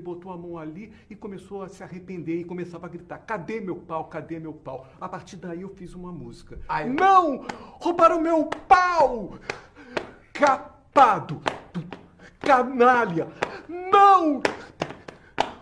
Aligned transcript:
botou 0.00 0.30
a 0.30 0.36
mão 0.36 0.56
ali 0.56 0.92
e 1.10 1.16
começou 1.16 1.62
a 1.62 1.68
se 1.68 1.82
arrepender 1.82 2.38
e 2.38 2.44
começava 2.44 2.86
a 2.86 2.88
gritar: 2.88 3.18
Cadê 3.18 3.60
meu 3.60 3.76
pau? 3.76 4.04
Cadê 4.04 4.38
meu 4.38 4.52
pau? 4.52 4.86
A 5.00 5.08
partir 5.08 5.36
daí 5.36 5.62
eu 5.62 5.68
fiz 5.70 5.92
uma 5.94 6.12
música. 6.12 6.60
Ai, 6.68 6.88
não! 6.88 7.44
Roubaram 7.80 8.20
meu 8.20 8.46
pau! 8.68 9.34
Capado! 10.32 11.42
Canalha! 12.38 13.26
Não! 13.68 14.40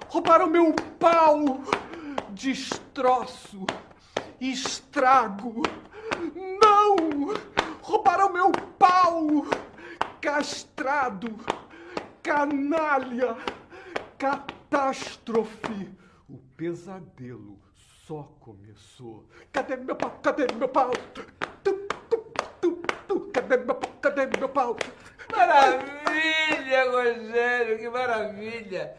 Roubaram 0.08 0.48
meu 0.48 0.74
pau! 0.98 1.60
Destroço! 2.30 3.64
Estrago! 4.38 5.62
Não! 6.34 7.34
Roubaram 7.80 8.30
meu 8.30 8.52
pau! 8.78 9.46
Castrado! 10.20 11.34
Canalha! 12.22 13.34
Catástrofe! 14.18 15.94
O 16.28 16.38
pesadelo 16.56 17.60
só 17.74 18.22
começou. 18.40 19.28
Cadê 19.52 19.76
meu 19.76 19.94
pau? 19.96 20.10
Cadê 20.22 20.46
meu 20.54 20.68
pau? 20.68 20.90
Tu, 21.14 21.22
tu, 21.62 21.86
tu, 23.08 23.30
Cadê 23.32 23.56
meu 23.58 23.74
pau? 23.74 23.92
Cadê 24.00 24.26
meu 24.38 24.48
pau? 24.48 24.76
Maravilha, 25.30 26.90
Rogério, 26.90 27.78
que 27.78 27.88
maravilha! 27.88 28.96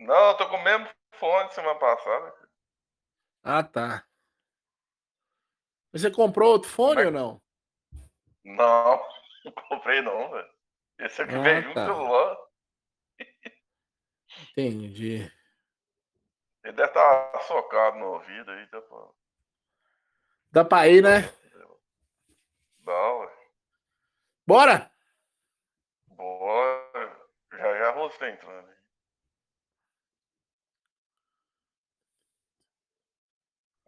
Não, 0.00 0.28
eu 0.28 0.36
tô 0.36 0.48
com 0.48 0.56
o 0.56 0.64
mesmo 0.64 0.88
fone 1.14 1.50
semana 1.52 1.78
passada. 1.78 2.34
Ah, 3.42 3.62
tá. 3.62 4.04
Você 5.92 6.10
comprou 6.10 6.52
outro 6.52 6.68
fone 6.68 6.96
Mas... 6.96 7.06
ou 7.06 7.12
não? 7.12 7.42
Não, 8.44 9.06
não 9.44 9.52
comprei 9.68 10.02
não, 10.02 10.30
velho. 10.30 10.54
Esse 10.98 11.22
aqui 11.22 11.34
ah, 11.34 11.42
vem 11.42 11.62
junto 11.62 11.74
tá. 11.74 11.86
celular. 11.86 12.38
Entendi. 14.56 15.32
Ele 16.62 16.72
deve 16.72 16.88
estar 16.88 17.32
tá 17.32 17.40
socado 17.40 17.98
no 17.98 18.12
ouvido 18.12 18.50
aí, 18.52 18.66
dá 18.66 18.80
pra... 18.80 19.08
Dá 20.52 20.64
pra 20.64 20.88
ir, 20.88 21.02
né? 21.02 21.22
Dá, 22.78 23.14
ué. 23.14 23.32
Bora! 24.46 24.90
Bora! 26.06 27.20
Já 27.50 27.78
já 27.78 27.92
você 27.92 28.30
entrando 28.30 28.68
aí. 28.68 28.74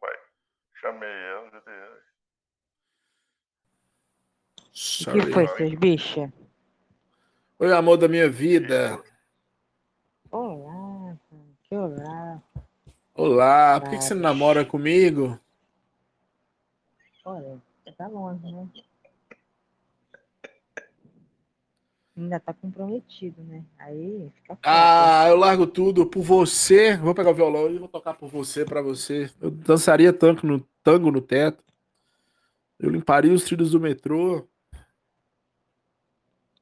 Vai. 0.00 0.18
Chamei 0.74 1.08
ela, 1.08 1.50
já 1.50 1.60
O 5.08 5.12
que 5.12 5.32
foi, 5.32 5.46
seus 5.48 5.74
bichos? 5.74 6.28
Oi, 7.58 7.72
amor 7.72 7.96
da 7.96 8.08
minha 8.08 8.28
vida. 8.28 9.02
Olá, 11.68 12.40
olá. 13.12 13.80
Por 13.80 13.90
que, 13.90 13.96
que 13.98 14.04
você 14.04 14.14
não 14.14 14.22
namora 14.22 14.64
comigo? 14.64 15.36
Olha, 17.24 17.60
tá 17.98 18.06
longe, 18.06 18.52
né? 18.52 18.68
Ainda 22.16 22.38
tá 22.38 22.54
comprometido, 22.54 23.42
né? 23.42 23.64
Aí 23.80 24.30
fica 24.36 24.56
Ah, 24.62 25.26
eu 25.28 25.36
largo 25.36 25.66
tudo 25.66 26.06
por 26.06 26.22
você. 26.22 26.96
Vou 26.96 27.14
pegar 27.16 27.30
o 27.30 27.34
violão 27.34 27.68
e 27.68 27.78
vou 27.78 27.88
tocar 27.88 28.14
por 28.14 28.28
você, 28.28 28.64
para 28.64 28.80
você. 28.80 29.28
Eu 29.40 29.50
dançaria 29.50 30.12
tango 30.12 30.46
no, 30.46 30.60
tango 30.84 31.10
no 31.10 31.20
teto. 31.20 31.64
Eu 32.78 32.90
limparia 32.90 33.32
os 33.32 33.42
trilhos 33.42 33.72
do 33.72 33.80
metrô. 33.80 34.46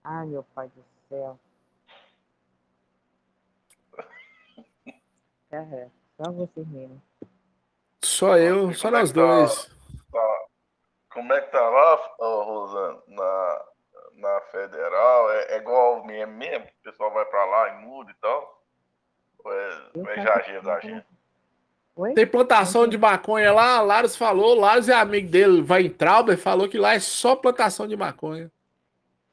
Ai, 0.03 0.27
meu 0.27 0.43
pai 0.55 0.69
do 0.69 0.83
céu. 1.11 1.39
É, 5.55 5.89
só 6.17 6.33
vocês 6.33 6.67
mesmo. 6.69 7.01
Só 8.03 8.37
eu, 8.37 8.75
só 8.75 8.91
nós 8.91 9.11
é 9.11 9.15
tá, 9.15 9.21
dois. 9.21 9.71
Tá, 10.13 10.45
como 11.13 11.33
é 11.33 11.41
que 11.41 11.51
tá 11.51 11.69
lá, 11.69 12.15
oh, 12.19 12.43
Rosana, 12.43 12.99
na, 13.09 13.65
na 14.17 14.41
federal? 14.53 15.31
É, 15.31 15.55
é 15.55 15.57
igual 15.59 16.05
mesmo, 16.05 16.35
mesmo? 16.35 16.65
O 16.65 16.83
pessoal 16.83 17.13
vai 17.13 17.25
pra 17.25 17.45
lá 17.45 17.69
e 17.69 17.87
muda 17.87 18.11
e 18.11 18.15
tal? 18.15 18.63
Ou 19.45 19.53
é, 19.53 19.91
ou 19.95 20.09
é 20.11 20.21
exagero 20.21 20.63
da 20.63 20.81
gente? 20.81 21.07
Oi? 21.97 22.13
Tem 22.15 22.27
plantação 22.27 22.89
de 22.89 22.99
maconha 22.99 23.53
lá, 23.53 23.81
Laros 23.81 24.17
falou, 24.17 24.59
Laros 24.59 24.89
é 24.89 24.95
amigo 24.95 25.29
dele, 25.31 25.63
vai 25.63 25.83
em 25.83 25.91
Trauber, 25.91 26.37
falou 26.37 26.69
que 26.69 26.77
lá 26.77 26.95
é 26.95 26.99
só 26.99 27.37
plantação 27.37 27.87
de 27.87 27.97
maconha. 27.97 28.51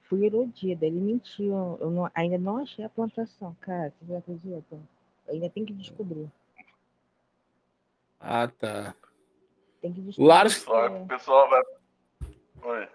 Fui 0.03 0.25
iludida, 0.25 0.85
ele 0.85 0.99
mentiu, 0.99 1.77
eu 1.81 1.89
não, 1.89 2.11
ainda 2.13 2.37
não 2.37 2.57
achei 2.57 2.85
a 2.85 2.89
plantação, 2.89 3.55
cara, 3.61 3.91
você 4.01 4.15
acredita? 4.15 4.77
Ainda 5.27 5.49
tem 5.49 5.65
que 5.65 5.73
descobrir. 5.73 6.29
Ah, 8.19 8.47
tá. 8.47 8.93
Tem 9.81 9.93
que 9.93 10.01
descobrir. 10.01 10.27
Laros... 10.27 10.65
O 10.67 11.07
pessoal 11.07 11.49
vai... 11.49 11.61
Oi. 12.63 12.89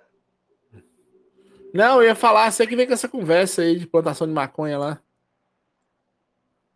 Não, 1.74 2.00
eu 2.00 2.08
ia 2.08 2.14
falar, 2.14 2.50
você 2.50 2.66
que 2.66 2.76
vem 2.76 2.86
com 2.86 2.92
essa 2.92 3.08
conversa 3.08 3.62
aí 3.62 3.78
de 3.78 3.86
plantação 3.86 4.26
de 4.26 4.32
maconha 4.32 4.78
lá. 4.78 5.02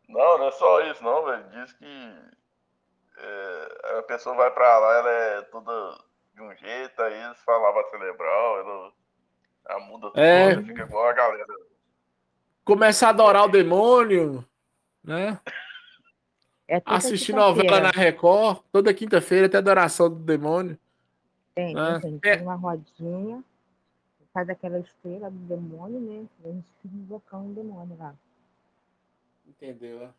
Não, 0.08 0.38
não 0.38 0.48
é 0.48 0.52
só 0.52 0.80
isso, 0.90 1.02
não, 1.02 1.24
velho. 1.24 1.44
Diz 1.50 1.72
que 1.72 2.14
é, 3.16 3.98
a 3.98 4.02
pessoa 4.02 4.34
vai 4.34 4.50
pra 4.50 4.78
lá, 4.78 4.98
ela 4.98 5.10
é 5.10 5.42
toda 5.42 5.98
de 6.34 6.42
um 6.42 6.54
jeito, 6.56 7.00
aí 7.02 7.22
eles 7.22 7.40
falavam 7.42 7.88
cerebral, 7.90 8.58
ela, 8.58 8.92
ela 9.68 9.80
muda 9.80 10.08
tudo, 10.08 10.20
é... 10.20 10.62
fica 10.62 10.82
igual 10.82 11.08
a 11.08 11.12
galera. 11.12 11.46
Começa 12.64 13.06
a 13.06 13.10
adorar 13.10 13.44
o 13.44 13.50
demônio, 13.50 14.44
né? 15.02 15.40
É 16.68 16.80
Assistir 16.84 17.32
novela 17.32 17.80
na 17.80 17.90
Record, 17.90 18.60
toda 18.70 18.94
quinta-feira 18.94 19.48
tem 19.48 19.58
adoração 19.58 20.08
do 20.08 20.16
demônio. 20.16 20.78
Tem, 21.54 21.74
né? 21.74 21.98
tem, 22.00 22.18
tem 22.18 22.42
uma 22.42 22.54
rodinha, 22.54 23.42
faz 24.32 24.48
aquela 24.48 24.78
estrela 24.78 25.30
do 25.30 25.38
demônio, 25.38 26.00
né? 26.00 26.26
A 26.44 26.48
gente 26.48 26.66
fica 26.80 26.94
invocando 26.94 27.50
o 27.50 27.54
demônio 27.54 27.96
lá. 27.98 28.14
Entendeu, 29.48 30.02
é? 30.04 30.10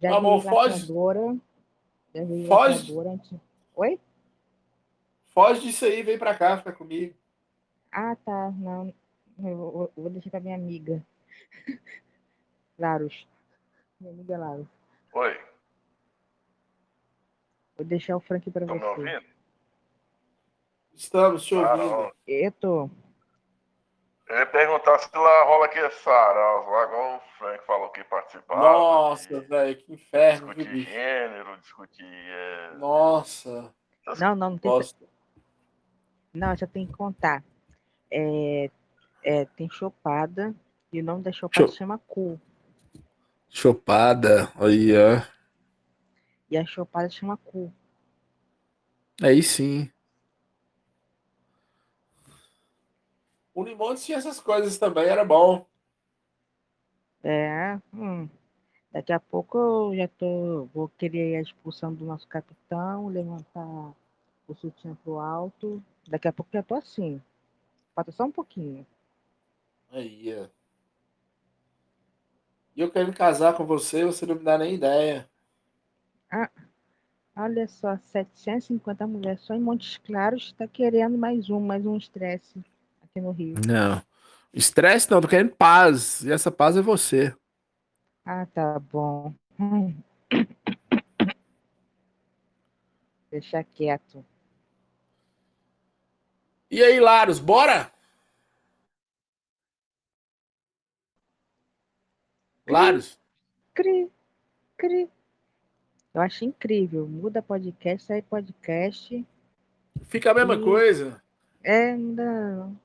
Já 0.00 0.16
Amor, 0.16 0.42
foge. 0.42 0.86
Foge. 2.48 2.94
Oi? 3.76 4.00
Foge 5.26 5.60
disso 5.60 5.84
aí, 5.84 6.02
vem 6.02 6.18
pra 6.18 6.34
cá, 6.34 6.56
fica 6.56 6.72
comigo. 6.72 7.14
Ah, 7.92 8.16
tá. 8.16 8.50
Não. 8.52 8.92
Eu 9.38 9.90
vou 9.96 10.10
deixar 10.10 10.30
pra 10.30 10.40
minha 10.40 10.56
amiga. 10.56 11.04
Laros. 12.78 13.26
Minha 14.00 14.12
amiga. 14.14 14.66
Oi. 15.12 15.40
Vou 17.76 17.86
deixar 17.86 18.16
o 18.16 18.20
Frank 18.20 18.50
pra 18.50 18.66
Tô 18.66 18.74
você. 18.74 18.80
me 18.80 18.86
ouvindo? 18.86 19.24
Estamos 20.94 21.44
te 21.44 21.54
ouvindo. 21.54 21.94
Ah, 21.94 22.12
eu 22.26 22.52
tô. 22.52 22.90
Eu 24.26 24.38
ia 24.38 24.46
perguntar 24.46 24.98
se 24.98 25.10
lá 25.14 25.44
rola 25.44 25.66
aqui 25.66 25.90
sarau, 25.90 26.70
lá 26.70 26.84
igual 26.84 27.16
o 27.16 27.20
Frank 27.38 27.66
falou 27.66 27.90
que 27.90 28.04
participava. 28.04 28.60
Nossa, 28.60 29.40
velho, 29.40 29.76
que 29.76 29.92
inferno. 29.92 30.54
Discutir 30.54 30.80
gênero, 30.82 31.56
discutir. 31.58 32.04
É... 32.04 32.74
Nossa. 32.78 33.74
Não, 34.18 34.34
não, 34.34 34.50
não 34.50 34.58
tem. 34.58 34.70
Gosto. 34.70 35.08
Não, 36.32 36.56
já 36.56 36.66
tem 36.66 36.86
que 36.86 36.92
contar. 36.92 37.44
É, 38.10 38.70
é, 39.22 39.44
tem 39.44 39.68
chopada 39.68 40.54
e 40.92 41.00
o 41.00 41.04
nome 41.04 41.22
da 41.22 41.32
chopada 41.32 41.66
Cho... 41.66 41.76
chama 41.76 41.98
cu. 41.98 42.40
Chopada, 43.50 44.50
olha. 44.56 45.28
E 46.48 46.56
a 46.56 46.64
chopada 46.64 47.10
chama 47.10 47.36
cu. 47.36 47.72
Aí 49.20 49.42
sim. 49.42 49.90
O 53.52 53.62
limão 53.62 53.94
tinha 53.94 54.16
essas 54.16 54.40
coisas 54.40 54.78
também, 54.78 55.04
era 55.04 55.24
bom. 55.24 55.66
É, 57.22 57.78
hum. 57.92 58.28
Daqui 58.92 59.12
a 59.12 59.20
pouco 59.20 59.58
eu 59.58 59.96
já 59.96 60.08
tô. 60.08 60.64
Vou 60.72 60.88
querer 60.88 61.36
a 61.36 61.40
expulsão 61.42 61.92
do 61.92 62.04
nosso 62.04 62.26
capitão, 62.26 63.08
levantar 63.08 63.92
o 64.48 64.54
sutiã 64.54 64.96
pro 65.04 65.18
alto. 65.18 65.82
Daqui 66.08 66.28
a 66.28 66.32
pouco 66.32 66.50
já 66.52 66.62
tô 66.62 66.74
assim. 66.74 67.20
Falta 67.94 68.10
só 68.12 68.24
um 68.24 68.32
pouquinho. 68.32 68.86
Aí, 69.92 70.34
ó. 70.34 70.59
E 72.80 72.82
eu 72.82 72.90
quero 72.90 73.12
casar 73.12 73.52
com 73.52 73.66
você, 73.66 74.06
você 74.06 74.24
não 74.24 74.36
me 74.36 74.42
dá 74.42 74.56
nem 74.56 74.72
ideia. 74.72 75.28
Ah, 76.32 76.48
olha 77.36 77.68
só, 77.68 77.98
750 77.98 79.06
mulheres 79.06 79.42
só 79.42 79.52
em 79.52 79.60
Montes 79.60 79.98
Claros 79.98 80.44
está 80.44 80.66
querendo 80.66 81.18
mais 81.18 81.50
um, 81.50 81.60
mais 81.60 81.84
um 81.84 81.98
estresse 81.98 82.58
aqui 83.02 83.20
no 83.20 83.32
Rio. 83.32 83.56
Não. 83.66 84.02
Estresse 84.50 85.10
não, 85.10 85.20
tô 85.20 85.28
querendo 85.28 85.54
paz. 85.54 86.22
E 86.22 86.32
essa 86.32 86.50
paz 86.50 86.74
é 86.74 86.80
você. 86.80 87.36
Ah, 88.24 88.46
tá 88.46 88.78
bom. 88.78 89.34
Hum. 89.60 89.94
Deixa 93.30 93.62
quieto. 93.62 94.24
E 96.70 96.82
aí, 96.82 96.98
Laros, 96.98 97.40
bora? 97.40 97.92
Laros. 102.70 103.18
Cri, 103.74 104.10
cri. 104.76 105.08
Eu 106.12 106.20
acho 106.22 106.44
incrível. 106.44 107.06
Muda 107.06 107.40
podcast, 107.42 108.06
sai 108.06 108.22
podcast. 108.22 109.24
Fica 110.04 110.30
a 110.30 110.34
mesma 110.34 110.56
Sim. 110.56 110.62
coisa. 110.62 111.22
É, 111.62 111.94
não. 111.96 112.78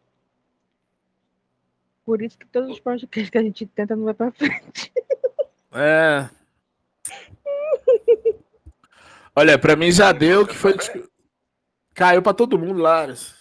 Por 2.06 2.22
isso 2.22 2.38
que 2.38 2.46
todos 2.46 2.70
os 2.70 2.80
podcasts 2.80 3.30
que 3.30 3.38
a 3.38 3.42
gente 3.42 3.66
tenta 3.66 3.96
não 3.96 4.06
vai 4.06 4.14
pra 4.14 4.32
frente. 4.32 4.94
É. 5.74 6.30
Olha, 9.36 9.60
pra 9.60 9.76
mim 9.76 9.92
já 9.92 10.12
deu 10.12 10.48
que 10.48 10.56
foi. 10.56 10.74
Caiu 11.94 12.22
pra 12.22 12.34
todo 12.34 12.60
mundo, 12.60 12.80
Laros. 12.80 13.36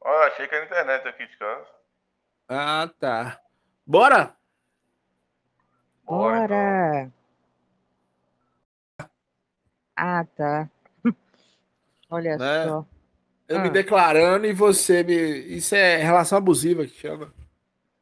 Olha, 0.00 0.28
achei 0.28 0.48
que 0.48 0.54
era 0.54 0.64
internet 0.64 1.06
aqui 1.06 1.26
de 1.26 1.36
casa. 1.36 1.66
Ah, 2.48 2.90
tá. 2.98 3.40
Bora? 3.90 4.36
Bora! 6.04 7.10
Ah, 9.96 10.24
tá. 10.36 10.70
Olha 12.08 12.36
Né? 12.38 12.66
só. 12.68 12.86
Eu 13.48 13.58
me 13.58 13.66
Ah. 13.68 13.72
declarando 13.72 14.46
e 14.46 14.52
você 14.52 15.02
me. 15.02 15.12
Isso 15.56 15.74
é 15.74 15.96
relação 15.96 16.38
abusiva 16.38 16.84
que 16.86 16.94
chama. 16.94 17.34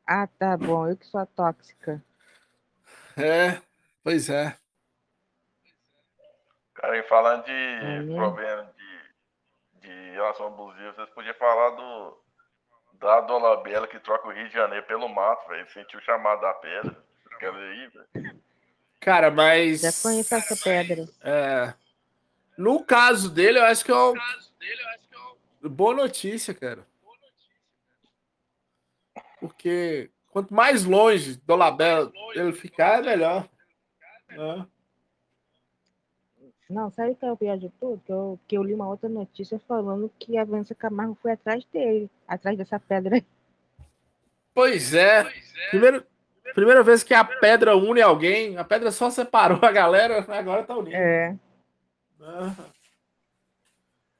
Ah, 0.06 0.26
tá 0.26 0.58
bom. 0.58 0.87
Eu 0.87 0.94
que 0.94 1.06
sou 1.06 1.20
a 1.20 1.25
tóxica. 1.26 2.05
É, 3.17 3.58
pois 4.05 4.29
é. 4.29 4.55
Cara, 6.75 6.99
e 6.99 7.02
falando 7.05 7.44
de 7.46 7.50
mesmo? 7.52 8.14
problema 8.14 8.70
de, 8.76 9.88
de 9.88 10.11
relação 10.11 10.49
abusiva, 10.49 10.93
vocês 10.93 11.08
podiam 11.14 11.35
falar 11.37 11.70
do 11.70 12.23
da 12.99 13.21
Dolabella 13.21 13.87
que 13.87 13.99
troca 14.00 14.29
o 14.29 14.33
Rio 14.33 14.49
de 14.49 14.55
Janeiro 14.55 14.87
pelo 14.87 15.09
mato, 15.09 15.49
velho. 15.49 15.69
Sentiu 15.71 15.99
o 15.99 16.03
chamado 16.03 16.41
da 16.41 16.53
pedra. 16.55 16.97
Quer 17.39 17.53
ver 17.53 17.71
aí, 17.71 17.89
velho? 17.89 18.41
Cara, 19.00 19.31
mas. 19.31 19.81
Já 19.81 19.93
conheço 20.03 20.35
essa 20.35 20.56
pedra. 20.56 21.09
É. 21.23 21.75
No 22.56 22.85
caso 22.85 23.31
dele, 23.31 23.59
eu 23.59 23.65
acho 23.65 23.85
que 23.85 23.93
é 23.93 23.95
uma 23.95 24.15
boa 25.62 25.95
notícia, 25.95 26.53
cara. 26.53 26.85
Porque 29.39 30.11
quanto 30.31 30.53
mais 30.53 30.85
longe 30.85 31.37
do 31.37 31.55
Labela 31.55 32.11
ele 32.35 32.53
ficar, 32.53 32.99
é 32.99 33.03
melhor. 33.03 33.49
É. 34.31 34.67
Não, 36.69 36.91
sabe 36.91 37.12
o 37.12 37.17
que 37.17 37.25
é 37.25 37.32
o 37.32 37.37
pior 37.37 37.56
de 37.56 37.70
tudo? 37.81 38.03
Que 38.05 38.12
eu, 38.12 38.41
que 38.47 38.59
eu 38.59 38.62
li 38.62 38.75
uma 38.75 38.87
outra 38.88 39.09
notícia 39.09 39.59
falando 39.67 40.12
que 40.19 40.37
a 40.37 40.44
Vanessa 40.44 40.75
Camargo 40.75 41.17
foi 41.20 41.32
atrás 41.32 41.65
dele, 41.73 42.11
atrás 42.26 42.59
dessa 42.59 42.79
pedra 42.79 43.17
aí. 43.17 43.25
Pois 44.53 44.93
é. 44.93 45.25
Primeiro, 45.70 46.05
primeira 46.55 46.82
vez 46.82 47.03
que 47.03 47.15
a 47.15 47.25
pedra 47.25 47.75
une 47.76 48.03
alguém, 48.03 48.59
a 48.59 48.65
pedra 48.65 48.91
só 48.91 49.09
separou 49.09 49.59
a 49.62 49.73
galera, 49.73 50.26
agora 50.29 50.62
tá 50.65 50.76
unindo. 50.76 50.97
É. 50.97 51.35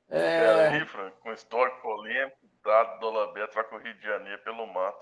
Pera 0.09 0.77
É, 0.77 0.85
Franco, 0.87 1.17
com 1.21 1.33
histórico 1.33 1.83
polêmico, 1.83 2.37
da 2.65 2.97
Dolabella 2.97 3.49
troca 3.49 3.77
o 3.77 3.79
Rio 3.79 3.95
de 3.95 4.03
Janeiro 4.03 4.41
pelo 4.43 4.67
mato. 4.67 4.99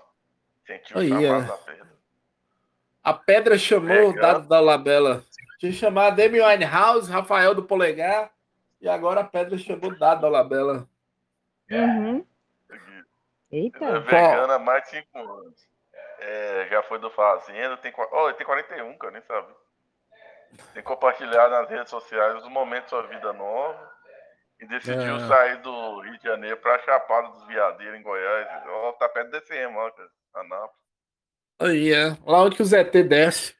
Sentiu 0.65 0.97
o 0.97 0.99
Aí, 0.99 1.09
chamado 1.09 1.43
é. 1.43 1.47
da 1.47 1.57
pedra. 1.57 1.87
a 3.03 3.13
pedra 3.13 3.57
chamou 3.57 3.95
É, 3.95 4.03
o 4.03 4.13
dado 4.13 4.47
da 4.47 4.59
Labela. 4.59 5.23
Tinha 5.57 5.71
que 5.71 5.77
chamar 5.77 6.11
Demi 6.11 6.39
Winehouse, 6.41 7.11
Rafael 7.11 7.55
do 7.55 7.63
Polegar, 7.63 8.31
e 8.79 8.87
agora 8.87 9.21
a 9.21 9.23
pedra 9.23 9.57
chamou 9.57 9.91
o 9.91 9.97
dado 9.97 10.21
da 10.21 10.29
Labela. 10.29 10.87
Uhum. 11.71 12.25
É 13.51 13.55
Eita. 13.57 13.99
vegano 14.01 14.53
há 14.53 14.59
mais 14.59 14.83
de 14.83 14.89
5 14.91 15.17
anos. 15.19 15.67
É, 16.19 16.67
já 16.69 16.83
foi 16.83 16.99
do 16.99 17.09
Fazenda, 17.11 17.77
tem, 17.77 17.93
oh, 18.11 18.27
ele 18.27 18.37
tem 18.37 18.45
41, 18.45 18.97
cara, 18.97 19.13
nem 19.13 19.21
sabe. 19.23 19.47
Tem 20.73 20.81
compartilhado 20.83 21.51
nas 21.51 21.69
redes 21.69 21.89
sociais 21.89 22.35
os 22.43 22.49
momentos 22.49 22.91
da 22.91 22.97
sua 22.97 23.07
vida 23.07 23.33
nova 23.33 23.91
e 24.59 24.65
decidiu 24.67 25.17
É. 25.17 25.27
sair 25.27 25.57
do 25.57 25.99
Rio 26.01 26.17
de 26.17 26.23
Janeiro 26.23 26.57
pra 26.57 26.79
Chapada 26.79 27.27
dos 27.29 27.45
Veadeiros, 27.45 27.99
em 27.99 28.03
Goiás. 28.03 28.47
Ó, 28.67 28.91
tá 28.93 29.09
perto 29.09 29.31
desse 29.31 29.53
ó, 29.65 29.91
cara. 29.91 30.09
Anápolis. 30.35 30.87
Aí, 31.59 31.93
é. 31.93 32.17
Lá 32.25 32.43
onde 32.43 32.55
que 32.55 32.61
o 32.61 32.65
ZT 32.65 33.03
desce. 33.03 33.55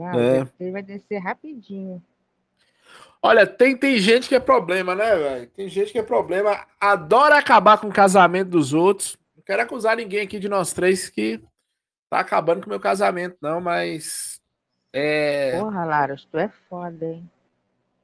Ah, 0.00 0.12
É. 0.16 0.48
Ele 0.60 0.70
vai 0.72 0.82
descer 0.82 1.18
rapidinho. 1.18 2.02
Olha, 3.20 3.46
tem, 3.46 3.76
tem 3.76 3.98
gente 3.98 4.28
que 4.28 4.34
é 4.34 4.40
problema, 4.40 4.94
né, 4.94 5.16
velho? 5.16 5.46
Tem 5.48 5.68
gente 5.68 5.90
que 5.92 5.98
é 5.98 6.02
problema. 6.02 6.64
Adora 6.80 7.36
acabar 7.36 7.78
com 7.78 7.88
o 7.88 7.92
casamento 7.92 8.50
dos 8.50 8.72
outros. 8.72 9.18
Não 9.36 9.42
quero 9.44 9.62
acusar 9.62 9.96
ninguém 9.96 10.20
aqui 10.20 10.38
de 10.38 10.48
nós 10.48 10.72
três 10.72 11.08
que 11.10 11.40
tá 12.08 12.20
acabando 12.20 12.60
com 12.60 12.66
o 12.66 12.70
meu 12.70 12.78
casamento, 12.80 13.36
não, 13.42 13.60
mas. 13.60 14.40
É. 14.92 15.58
Porra, 15.58 15.84
Laros, 15.84 16.26
tu 16.30 16.38
é 16.38 16.48
foda, 16.68 17.04
hein? 17.04 17.28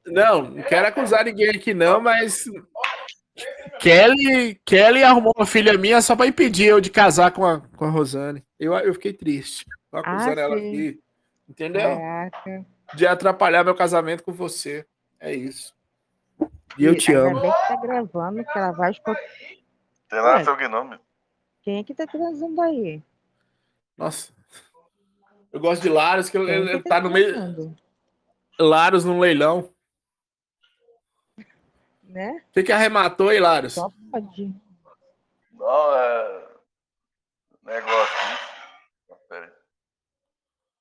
Não, 0.05 0.41
não 0.43 0.61
quero 0.63 0.87
acusar 0.87 1.23
ninguém 1.25 1.49
aqui, 1.49 1.73
não, 1.73 1.99
mas. 2.01 2.43
Kelly, 3.79 4.55
Kelly 4.65 5.03
arrumou 5.03 5.33
uma 5.35 5.45
filha 5.45 5.77
minha 5.77 6.01
só 6.01 6.15
pra 6.15 6.27
impedir 6.27 6.65
eu 6.67 6.79
de 6.79 6.89
casar 6.89 7.31
com 7.31 7.45
a, 7.45 7.61
com 7.75 7.85
a 7.85 7.89
Rosane. 7.89 8.43
Eu, 8.59 8.73
eu 8.75 8.93
fiquei 8.93 9.13
triste. 9.13 9.65
Tô 9.91 9.97
acusando 9.97 10.39
Ah, 10.39 10.43
ela 10.43 10.57
sim. 10.57 10.67
aqui. 10.69 10.99
Entendeu? 11.47 11.97
Caraca. 11.97 12.65
De 12.93 13.07
atrapalhar 13.07 13.63
meu 13.63 13.75
casamento 13.75 14.23
com 14.23 14.31
você. 14.31 14.85
É 15.19 15.33
isso. 15.33 15.75
E 16.77 16.85
eu 16.85 16.97
te 16.97 17.11
ainda 17.15 17.29
amo. 17.29 17.41
bem 17.41 17.51
que 17.51 17.67
tá 17.67 17.75
gravando, 17.77 18.43
que 18.43 18.57
ela 18.57 18.71
vai 18.71 18.91
escutar. 18.91 19.19
Tem 20.09 20.19
lá 20.21 20.43
seu 20.43 20.55
gnome. 20.55 20.99
Quem 21.61 21.79
é 21.79 21.83
que 21.83 21.95
tá 21.95 22.05
transando 22.05 22.61
aí? 22.61 23.01
Nossa. 23.97 24.33
Eu 25.51 25.59
gosto 25.59 25.81
de 25.81 25.89
Laros, 25.89 26.29
que 26.29 26.37
ele, 26.37 26.45
Quem 26.47 26.55
ele 26.55 26.69
é 26.71 26.77
que 26.77 26.83
tá 26.83 26.99
no 26.99 27.09
meio. 27.09 27.75
Laros 28.59 29.05
num 29.05 29.19
leilão. 29.19 29.69
Né? 32.03 32.43
O 32.49 32.53
que, 32.53 32.63
que 32.63 32.71
arrematou 32.71 33.29
aí, 33.29 33.39
Laros? 33.39 33.73
Só 33.73 33.89
pode. 34.11 34.53
Não, 35.53 35.95
é. 35.95 36.47
Negócio 37.63 38.15
disso. 38.27 39.17
Pera 39.27 39.45
aí. 39.45 39.51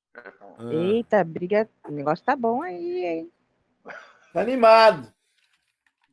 Tipo, 0.09 0.14
Ah, 0.25 0.73
Eita, 0.73 1.23
briga. 1.25 1.69
O 1.87 1.93
negócio 1.93 2.25
tá 2.25 2.35
bom 2.37 2.63
aí, 2.63 3.05
hein? 3.05 3.33
tá 4.33 4.41
animado. 4.41 5.13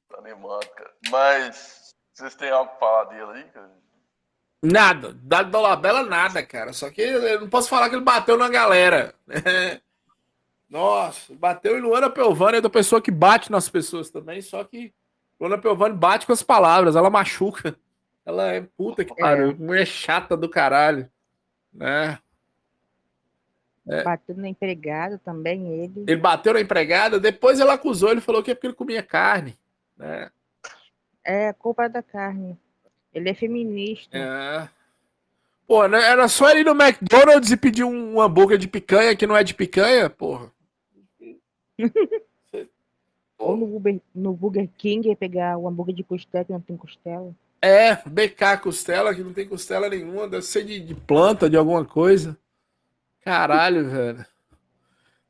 Tá 0.10 0.18
animado, 0.18 0.68
cara. 0.69 0.92
Mas 1.10 1.96
vocês 2.13 2.36
têm 2.36 2.50
algo 2.50 2.69
pra 2.72 2.80
falar 2.80 3.04
dele 3.06 3.31
aí, 3.31 3.44
cara? 3.46 3.72
Nada. 4.62 5.13
Da 5.24 5.42
Dolabella, 5.42 6.03
nada, 6.03 6.44
cara. 6.44 6.74
Só 6.74 6.89
que 6.89 7.01
eu 7.01 7.41
não 7.41 7.50
posso 7.50 7.70
falar 7.70 7.89
que 7.89 7.96
ele 7.96 8.03
bateu 8.03 8.38
na 8.38 8.50
galera. 8.50 9.15
Nossa, 10.70 11.36
bateu 11.36 11.77
em 11.77 11.82
Luana 11.82 12.10
Pelvani, 12.10 12.60
é 12.60 12.62
da 12.62 12.70
pessoa 12.70 13.01
que 13.01 13.12
bate 13.12 13.51
nas 13.51 13.68
pessoas 13.68 14.10
também, 14.10 14.41
só 14.41 14.63
que 14.63 14.94
Luana 15.38 15.58
Pelvani 15.58 15.94
bate 15.94 16.25
com 16.25 16.32
as 16.32 16.41
palavras, 16.41 16.96
ela 16.96 17.10
machuca. 17.10 17.75
Ela 18.25 18.53
é 18.53 18.62
puta 18.62 19.03
que 19.03 19.13
pariu, 19.13 19.53
mulher 19.58 19.86
chata 19.86 20.38
do 20.38 20.48
caralho. 20.48 21.12
Né? 21.74 22.18
Batendo 24.03 24.41
no 24.41 24.48
empregado 24.48 25.19
também, 25.19 25.67
ele. 25.67 26.03
Ele 26.07 26.15
bateu 26.15 26.53
na 26.53 26.62
empregada, 26.62 27.19
depois 27.19 27.60
ela 27.60 27.74
acusou, 27.74 28.12
ele 28.12 28.21
falou 28.21 28.41
que 28.41 28.51
é 28.51 28.55
porque 28.55 28.67
ele 28.67 28.74
comia 28.74 29.03
carne. 29.03 29.57
Né? 29.98 30.29
É 31.24 31.53
culpa 31.53 31.89
da 31.89 32.01
carne. 32.01 32.57
Ele 33.13 33.29
é 33.29 33.33
feminista. 33.33 34.17
É. 34.17 34.69
Pô, 35.67 35.88
né, 35.88 36.03
era 36.03 36.27
só 36.27 36.50
ele 36.50 36.62
ir 36.62 36.65
no 36.65 36.71
McDonald's 36.71 37.51
e 37.51 37.57
pedir 37.57 37.83
um 37.83 38.19
hambúrguer 38.19 38.57
de 38.57 38.67
picanha 38.67 39.15
que 39.15 39.27
não 39.27 39.36
é 39.36 39.43
de 39.43 39.53
picanha, 39.53 40.10
porra. 40.10 40.51
Ou 43.38 43.57
no, 43.57 43.75
Uber, 43.75 44.00
no 44.13 44.33
Burger 44.33 44.69
King 44.77 45.15
pegar 45.15 45.57
o 45.57 45.67
hambúrguer 45.67 45.95
de 45.95 46.03
costela 46.03 46.45
que 46.45 46.51
não 46.51 46.62
tem 46.62 46.77
costela. 46.77 47.33
É, 47.62 47.95
BK 48.05 48.57
costela, 48.62 49.13
que 49.13 49.24
não 49.24 49.33
tem 49.33 49.48
costela 49.48 49.89
nenhuma, 49.89 50.27
deve 50.27 50.43
ser 50.43 50.63
de, 50.63 50.79
de 50.79 50.93
planta, 50.93 51.50
de 51.50 51.57
alguma 51.57 51.86
coisa. 51.86 52.38
Caralho, 53.22 53.90
velho. 53.90 54.25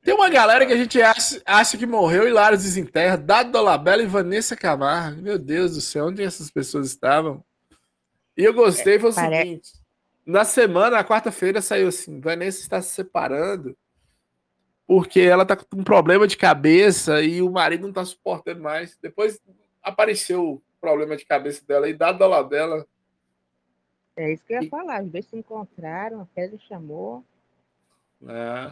Tem 0.04 0.14
uma 0.16 0.30
galera 0.30 0.66
que 0.66 0.74
a 0.74 0.78
gente 0.78 1.00
acha, 1.02 1.42
acha 1.46 1.78
que 1.78 1.86
morreu 1.86 2.28
e 2.28 2.32
Laros 2.32 2.64
desenterra, 2.64 3.18
Dado 3.18 3.52
Dolabella 3.52 4.02
e 4.02 4.08
Vanessa 4.08 4.56
Camargo. 4.56 5.22
Meu 5.22 5.38
Deus 5.38 5.76
do 5.76 5.82
céu, 5.82 6.08
onde 6.08 6.24
essas 6.24 6.50
pessoas 6.50 6.88
estavam? 6.88 7.44
E 8.36 8.44
eu 8.44 8.54
gostei, 8.54 8.98
foi 8.98 9.12
o 9.12 9.14
pare- 9.16 9.38
seguinte. 9.38 9.74
Na 10.26 10.44
semana, 10.44 10.98
na 10.98 11.04
quarta-feira, 11.04 11.62
saiu 11.62 11.90
assim: 11.90 12.20
Vanessa 12.20 12.62
está 12.62 12.82
se 12.82 12.90
separando 12.92 13.78
porque 14.88 15.20
ela 15.22 15.46
tá 15.46 15.56
com 15.56 15.66
um 15.74 15.84
problema 15.84 16.28
de 16.28 16.36
cabeça 16.36 17.22
e 17.22 17.42
o 17.42 17.50
marido 17.52 17.86
não 17.86 17.94
tá 17.94 18.04
suportando 18.04 18.62
mais. 18.62 18.98
Depois 19.02 19.40
apareceu 19.84 20.44
o 20.54 20.62
problema 20.82 21.16
de 21.16 21.26
cabeça 21.26 21.64
dela 21.66 21.88
e 21.88 21.94
Dado 21.94 22.18
Dolabella. 22.18 22.86
É 24.18 24.34
isso 24.34 24.44
que 24.46 24.54
eu 24.54 24.62
ia 24.62 24.68
E- 24.68 24.70
falar. 24.70 25.04
Os 25.04 25.12
dois 25.12 25.26
se 25.26 25.36
encontraram, 25.38 26.22
a 26.22 26.26
Pedro 26.34 26.60
chamou. 26.68 27.24
É. 28.28 28.72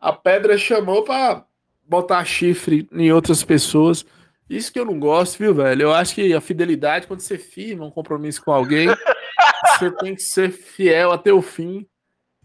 A 0.00 0.12
pedra 0.12 0.56
chamou 0.56 1.04
pra 1.04 1.44
botar 1.86 2.24
chifre 2.24 2.88
em 2.92 3.12
outras 3.12 3.42
pessoas. 3.44 4.04
Isso 4.48 4.72
que 4.72 4.80
eu 4.80 4.84
não 4.84 4.98
gosto, 4.98 5.38
viu, 5.38 5.54
velho? 5.54 5.82
Eu 5.82 5.92
acho 5.92 6.14
que 6.14 6.32
a 6.32 6.40
fidelidade, 6.40 7.06
quando 7.06 7.20
você 7.20 7.38
firma 7.38 7.84
um 7.84 7.90
compromisso 7.90 8.42
com 8.44 8.50
alguém, 8.52 8.88
você 9.78 9.90
tem 9.92 10.14
que 10.14 10.22
ser 10.22 10.50
fiel 10.50 11.12
até 11.12 11.32
o 11.32 11.42
fim. 11.42 11.86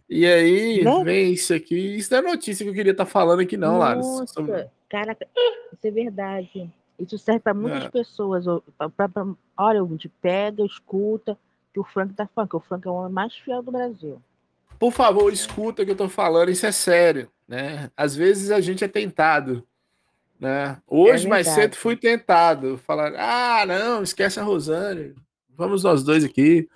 E 0.08 0.26
aí 0.26 0.84
Não. 0.84 1.04
vem 1.04 1.34
isso 1.34 1.54
aqui. 1.54 1.96
Isso 1.96 2.12
não 2.12 2.20
é 2.20 2.22
notícia 2.34 2.64
que 2.64 2.70
eu 2.70 2.76
queria 2.76 2.92
estar 2.92 3.06
falando 3.08 3.40
aqui, 3.40 3.58
não. 3.58 3.80
Nossa, 3.80 4.28
Sobre- 4.28 4.68
caraca, 4.88 5.26
isso 5.74 5.88
é 5.88 5.92
verdade. 5.92 6.70
Isso 7.00 7.18
serve 7.18 7.40
para 7.40 7.54
muitas 7.56 7.86
É. 7.86 7.90
pessoas. 7.90 8.46
pra- 8.78 8.90
pra- 8.90 9.10
pra- 9.10 9.26
olha, 9.58 9.82
ouvinte, 9.82 10.08
pega, 10.22 10.64
escuta, 10.64 11.38
que 11.74 11.80
o 11.80 11.84
Frank 11.84 12.14
tá 12.14 12.28
falando, 12.28 12.50
que 12.52 12.56
o 12.56 12.60
Frank 12.60 12.88
é 12.88 12.92
o 12.92 12.94
homem 12.94 13.12
mais 13.12 13.34
fiel 13.36 13.64
do 13.64 13.72
Brasil. 13.72 14.22
Por 14.80 14.92
favor, 14.92 15.32
escuta 15.32 15.82
o 15.82 15.86
que 15.86 15.92
eu 15.92 15.96
tô 15.96 16.10
falando, 16.10 16.50
isso 16.50 16.66
é 16.66 16.72
sério, 16.72 17.32
né? 17.48 17.90
Às 17.96 18.16
vezes 18.16 18.52
a 18.52 18.60
gente 18.60 18.84
é 18.84 18.88
tentado, 18.88 19.66
né? 20.40 20.82
Hoje, 20.88 21.26
É 21.26 21.30
mais 21.30 21.48
cedo, 21.48 21.76
fui 21.76 21.96
tentado. 21.96 22.78
Falar, 22.78 23.14
ah, 23.16 23.66
não, 23.66 24.04
esquece 24.04 24.40
a 24.40 24.44
Rosane. 24.44 25.16
Vamos 25.50 25.84
nós 25.84 26.04
dois 26.04 26.24
aqui. 26.24 26.70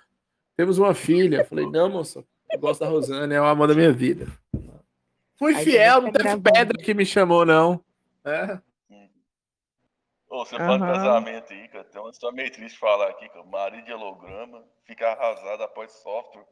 Temos 0.56 0.78
uma 0.78 0.94
filha. 0.94 1.44
Falei, 1.44 1.66
não, 1.66 1.88
moça, 1.90 2.24
eu 2.50 2.58
gosto 2.58 2.80
da 2.80 2.88
Rosane, 2.88 3.34
é 3.34 3.40
o 3.40 3.44
amor 3.44 3.68
da 3.68 3.74
minha 3.74 3.92
vida. 3.92 4.26
Fui 5.38 5.54
Aí 5.54 5.64
fiel, 5.64 6.02
não 6.02 6.12
teve 6.12 6.24
gravando. 6.24 6.42
pedra 6.52 6.78
que 6.82 6.94
me 6.94 7.04
chamou, 7.06 7.44
não. 7.46 7.82
É. 8.24 8.58
Ô, 10.28 10.44
você 10.44 10.56
fala 10.56 10.78
de 10.78 10.84
casamento 10.84 11.52
aí, 11.52 11.68
cara. 11.68 11.84
Tem 11.84 12.00
uma 12.00 12.10
história 12.10 12.36
meio 12.36 12.52
triste 12.52 12.78
falar 12.78 13.08
aqui, 13.08 13.28
cara. 13.28 13.44
Marido 13.44 13.84
de 13.84 13.92
holograma 13.92 14.62
fica 14.84 15.08
arrasado 15.08 15.62
após 15.64 15.90
software 15.92 16.44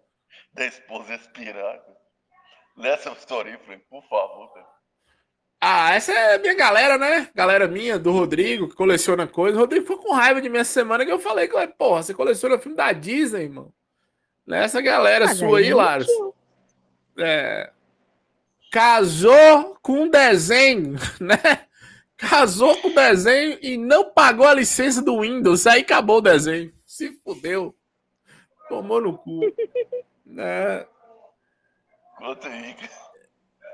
da 0.52 0.66
esposa 0.66 1.14
expirar, 1.14 1.78
cara. 1.78 1.98
Lê 2.76 2.88
essa 2.90 3.10
história 3.10 3.58
por 3.90 4.08
favor, 4.08 4.52
cara. 4.54 4.78
Ah, 5.60 5.92
essa 5.94 6.12
é 6.12 6.36
a 6.36 6.38
minha 6.38 6.54
galera, 6.54 6.96
né? 6.96 7.28
Galera 7.34 7.66
minha, 7.66 7.98
do 7.98 8.12
Rodrigo, 8.12 8.68
que 8.68 8.76
coleciona 8.76 9.26
coisas. 9.26 9.56
O 9.56 9.60
Rodrigo 9.60 9.86
ficou 9.86 9.98
com 9.98 10.14
raiva 10.14 10.40
de 10.40 10.48
mim 10.48 10.58
essa 10.58 10.72
semana 10.72 11.04
que 11.04 11.10
eu 11.10 11.18
falei, 11.18 11.48
que, 11.48 11.66
porra, 11.76 12.02
você 12.02 12.14
coleciona 12.14 12.58
filme 12.58 12.76
da 12.76 12.92
Disney, 12.92 13.42
irmão. 13.42 13.72
Nessa 14.46 14.80
galera 14.80 15.26
Mas 15.26 15.38
sua 15.38 15.58
aí, 15.58 15.74
Laros. 15.74 16.06
mentiu. 16.06 16.34
É, 17.18 17.72
casou 18.70 19.76
com 19.82 20.02
um 20.02 20.08
desenho, 20.08 20.94
né? 21.20 21.66
Casou 22.16 22.76
com 22.76 22.88
o 22.88 22.94
desenho 22.94 23.58
e 23.60 23.76
não 23.76 24.10
pagou 24.10 24.46
a 24.46 24.54
licença 24.54 25.02
do 25.02 25.20
Windows. 25.20 25.66
Aí 25.66 25.82
acabou 25.82 26.18
o 26.18 26.22
desenho. 26.22 26.72
Se 26.84 27.12
fudeu. 27.24 27.74
Tomou 28.68 29.00
no 29.00 29.18
cu. 29.18 29.40
Né? 30.28 30.86
Conta 32.16 32.48
aí. 32.48 32.76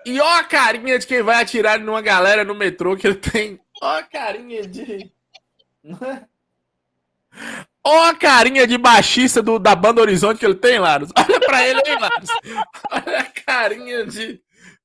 E 0.06 0.20
ó 0.20 0.36
a 0.36 0.44
carinha 0.44 0.98
de 0.98 1.06
quem 1.06 1.22
vai 1.22 1.42
atirar 1.42 1.80
numa 1.80 2.00
galera 2.00 2.44
no 2.44 2.54
metrô 2.54 2.96
que 2.96 3.06
ele 3.06 3.16
tem. 3.16 3.60
Ó 3.82 3.98
a 3.98 4.02
carinha 4.02 4.66
de. 4.66 5.12
Ó 7.82 8.04
a 8.04 8.14
carinha 8.14 8.66
de 8.66 8.78
baixista 8.78 9.42
do, 9.42 9.58
da 9.58 9.74
banda 9.74 10.00
Horizonte 10.00 10.38
que 10.38 10.46
ele 10.46 10.54
tem, 10.54 10.78
Laros. 10.78 11.10
Olha 11.18 11.40
pra 11.40 11.68
ele 11.68 11.82
aí, 11.84 11.98
Laros. 11.98 12.30
Olha 12.90 13.18
a 13.18 13.24
carinha 13.24 14.06
de 14.06 14.40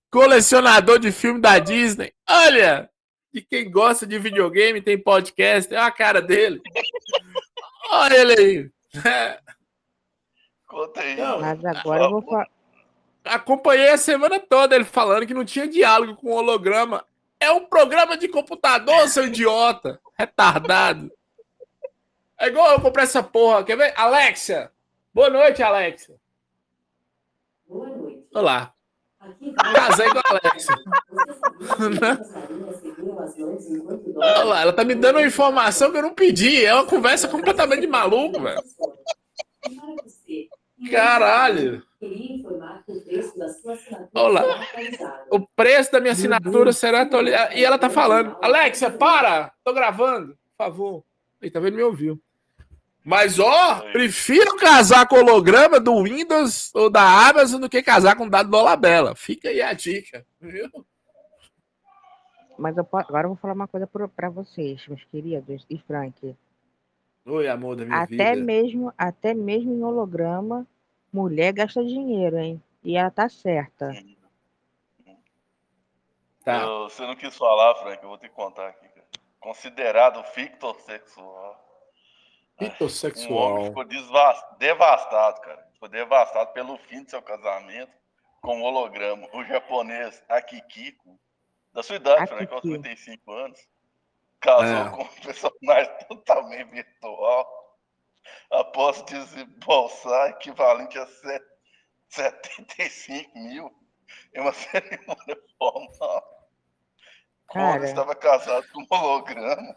colecionador 0.10 1.00
de 1.00 1.12
filme 1.12 1.40
da 1.40 1.60
Disney. 1.60 2.12
Olha! 2.28 2.90
De 3.32 3.42
quem 3.42 3.70
gosta 3.70 4.08
de 4.08 4.18
videogame, 4.18 4.82
tem 4.82 4.98
podcast. 4.98 5.72
Olha 5.72 5.86
a 5.86 5.92
cara 5.92 6.22
dele. 6.22 6.60
Olha 7.92 8.16
ele 8.16 8.34
aí. 8.34 8.70
Aí. 10.96 11.16
Não, 11.16 11.40
Mas 11.42 11.64
agora 11.66 12.04
eu 12.04 12.10
vou 12.12 12.22
falar. 12.22 12.48
acompanhei 13.26 13.90
a 13.90 13.98
semana 13.98 14.40
toda 14.40 14.76
ele 14.76 14.86
falando 14.86 15.26
que 15.26 15.34
não 15.34 15.46
tinha 15.46 15.68
diálogo 15.68 16.16
com 16.16 16.32
holograma. 16.32 17.06
É 17.40 17.52
um 17.52 17.66
programa 17.66 18.18
de 18.18 18.28
computador, 18.28 19.08
seu 19.08 19.26
idiota. 19.26 20.00
Retardado. 20.18 21.12
É 22.38 22.48
igual 22.48 22.72
eu 22.72 22.82
comprar 22.82 23.04
essa 23.04 23.24
porra. 23.24 23.64
Quer 23.64 23.78
ver? 23.78 23.94
Alexia. 23.98 24.72
Boa 25.14 25.30
noite, 25.30 25.62
Alexia. 25.64 26.16
Boa 27.68 27.88
noite. 27.88 28.24
Olá. 28.34 28.74
Casei 29.74 30.10
com 30.10 30.18
a 30.20 30.24
Alexia. 30.30 30.76
Olha 34.16 34.44
lá, 34.44 34.62
ela 34.62 34.74
tá 34.74 34.84
me 34.84 34.96
dando 34.96 35.18
uma 35.18 35.26
informação 35.28 35.92
que 35.92 35.98
eu 35.98 36.02
não 36.02 36.14
pedi. 36.14 36.66
É 36.66 36.74
uma 36.74 36.86
conversa 36.86 37.28
completamente 37.28 37.82
de 37.82 37.88
maluco, 37.88 38.42
velho. 38.42 38.64
Caralho. 40.90 41.84
O 42.02 43.02
preço 43.04 43.38
da 43.38 43.48
Olá. 44.14 44.44
O 45.30 45.46
preço 45.48 45.92
da 45.92 46.00
minha 46.00 46.14
assinatura 46.14 46.72
será 46.72 47.02
atualizado. 47.02 47.54
E 47.54 47.66
ela 47.66 47.78
tá 47.78 47.90
falando. 47.90 48.38
Alexia, 48.42 48.90
para! 48.90 49.52
Tô 49.64 49.74
gravando. 49.74 50.38
Por 50.58 50.66
favor. 50.66 51.04
Ele 51.42 51.52
tá 51.52 51.60
vendo 51.60 51.76
me 51.76 51.84
ouviu. 51.84 52.22
Mas, 53.04 53.40
ó, 53.40 53.82
prefiro 53.92 54.56
casar 54.58 55.08
com 55.08 55.18
holograma 55.18 55.80
do 55.80 56.04
Windows 56.04 56.70
ou 56.76 56.90
da 56.90 57.30
Amazon 57.30 57.60
do 57.60 57.70
que 57.70 57.82
casar 57.82 58.16
com 58.16 58.30
dado 58.30 58.50
do 58.50 58.58
Olabella. 58.58 59.16
Fica 59.16 59.50
aí 59.50 59.62
a 59.62 59.74
dica, 59.74 60.26
viu? 60.40 60.70
Mas 62.58 62.78
eu 62.78 62.88
agora 62.92 63.26
eu 63.26 63.30
vou 63.30 63.38
falar 63.38 63.54
uma 63.54 63.68
coisa 63.68 63.88
para 63.88 64.30
vocês, 64.30 64.86
meus 64.88 65.04
queridos, 65.06 65.66
e 65.70 65.78
Frank. 65.80 66.36
Oi, 67.26 67.48
amor 67.48 67.76
da 67.76 67.86
minha 67.86 68.02
Até 68.02 68.34
vida. 68.34 68.36
mesmo, 68.46 68.94
até 68.98 69.34
mesmo 69.34 69.72
em 69.74 69.84
holograma, 69.84 70.66
mulher 71.12 71.54
gasta 71.54 71.84
dinheiro, 71.84 72.38
hein? 72.38 72.62
E 72.84 72.96
ela 72.98 73.12
tá 73.12 73.30
certa. 73.30 73.92
Tá. 76.44 76.64
Eu- 76.64 76.90
você 76.90 77.06
não 77.06 77.16
quis 77.16 77.36
falar, 77.36 77.76
Frank, 77.76 78.02
eu 78.02 78.10
vou 78.10 78.18
te 78.18 78.30
contar 78.30 78.70
aqui, 78.70 78.88
cara. 78.90 79.08
Considerado 79.40 80.24
fictossexual. 80.32 81.60
Um 83.30 83.34
homem 83.34 83.66
ficou 83.68 83.86
devastado, 84.58 85.42
cara. 85.42 85.70
Ficou 85.74 85.88
devastado 85.88 86.52
pelo 86.52 86.78
fim 86.78 87.04
do 87.04 87.10
seu 87.10 87.22
casamento 87.22 87.92
com 88.42 88.62
o 88.62 88.64
holograma. 88.64 89.28
O 89.34 89.44
japonês 89.46 90.22
Akikiko, 90.28 91.18
da 91.74 91.82
sua 91.84 91.96
idade, 91.98 92.28
Frank, 92.28 92.52
aos 92.52 92.60
Akiki. 92.60 92.76
55 92.76 93.32
anos, 93.32 93.60
casou 94.42 94.88
É. 94.88 94.90
com 94.90 95.04
um 95.04 95.22
personagem 95.22 95.98
totalmente 96.08 96.70
virtual 96.72 97.78
após 98.52 99.02
desembolsar 99.06 100.30
equivalente 100.32 100.98
a 100.98 101.06
set- 101.08 101.46
75 102.10 103.38
mil 103.40 103.72
em 104.34 104.42
uma 104.42 104.54
cerimônia 104.54 105.38
formal. 105.58 106.50
Cara. 107.52 107.80
Quando 107.80 107.84
estava 107.86 108.16
casado 108.16 108.68
com 108.72 108.82
um 108.82 108.88
holograma, 108.90 109.76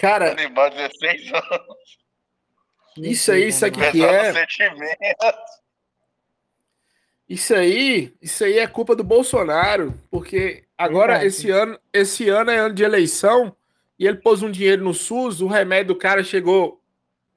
Cara, 0.00 0.34
mais 0.50 0.70
de 0.74 0.76
16 0.88 1.32
anos, 1.32 1.98
Isso 2.96 3.30
aí, 3.32 3.48
isso 3.48 3.66
aqui- 3.66 3.90
que 3.92 4.04
é? 4.04 4.32
sentimento. 4.32 4.98
Isso 7.28 7.54
aí, 7.54 8.14
isso 8.20 8.44
aí 8.44 8.58
é 8.58 8.66
culpa 8.66 8.94
do 8.94 9.02
Bolsonaro, 9.04 9.98
porque 10.10 10.63
agora 10.76 11.12
Verdade. 11.14 11.26
esse 11.26 11.50
ano, 11.50 11.78
esse 11.92 12.28
ano 12.28 12.50
é 12.50 12.58
ano 12.58 12.74
de 12.74 12.82
eleição 12.82 13.54
e 13.98 14.06
ele 14.06 14.18
pôs 14.18 14.42
um 14.42 14.50
dinheiro 14.50 14.82
no 14.84 14.92
SUS, 14.94 15.40
o 15.40 15.46
remédio 15.46 15.94
do 15.94 15.98
cara 15.98 16.22
chegou 16.24 16.82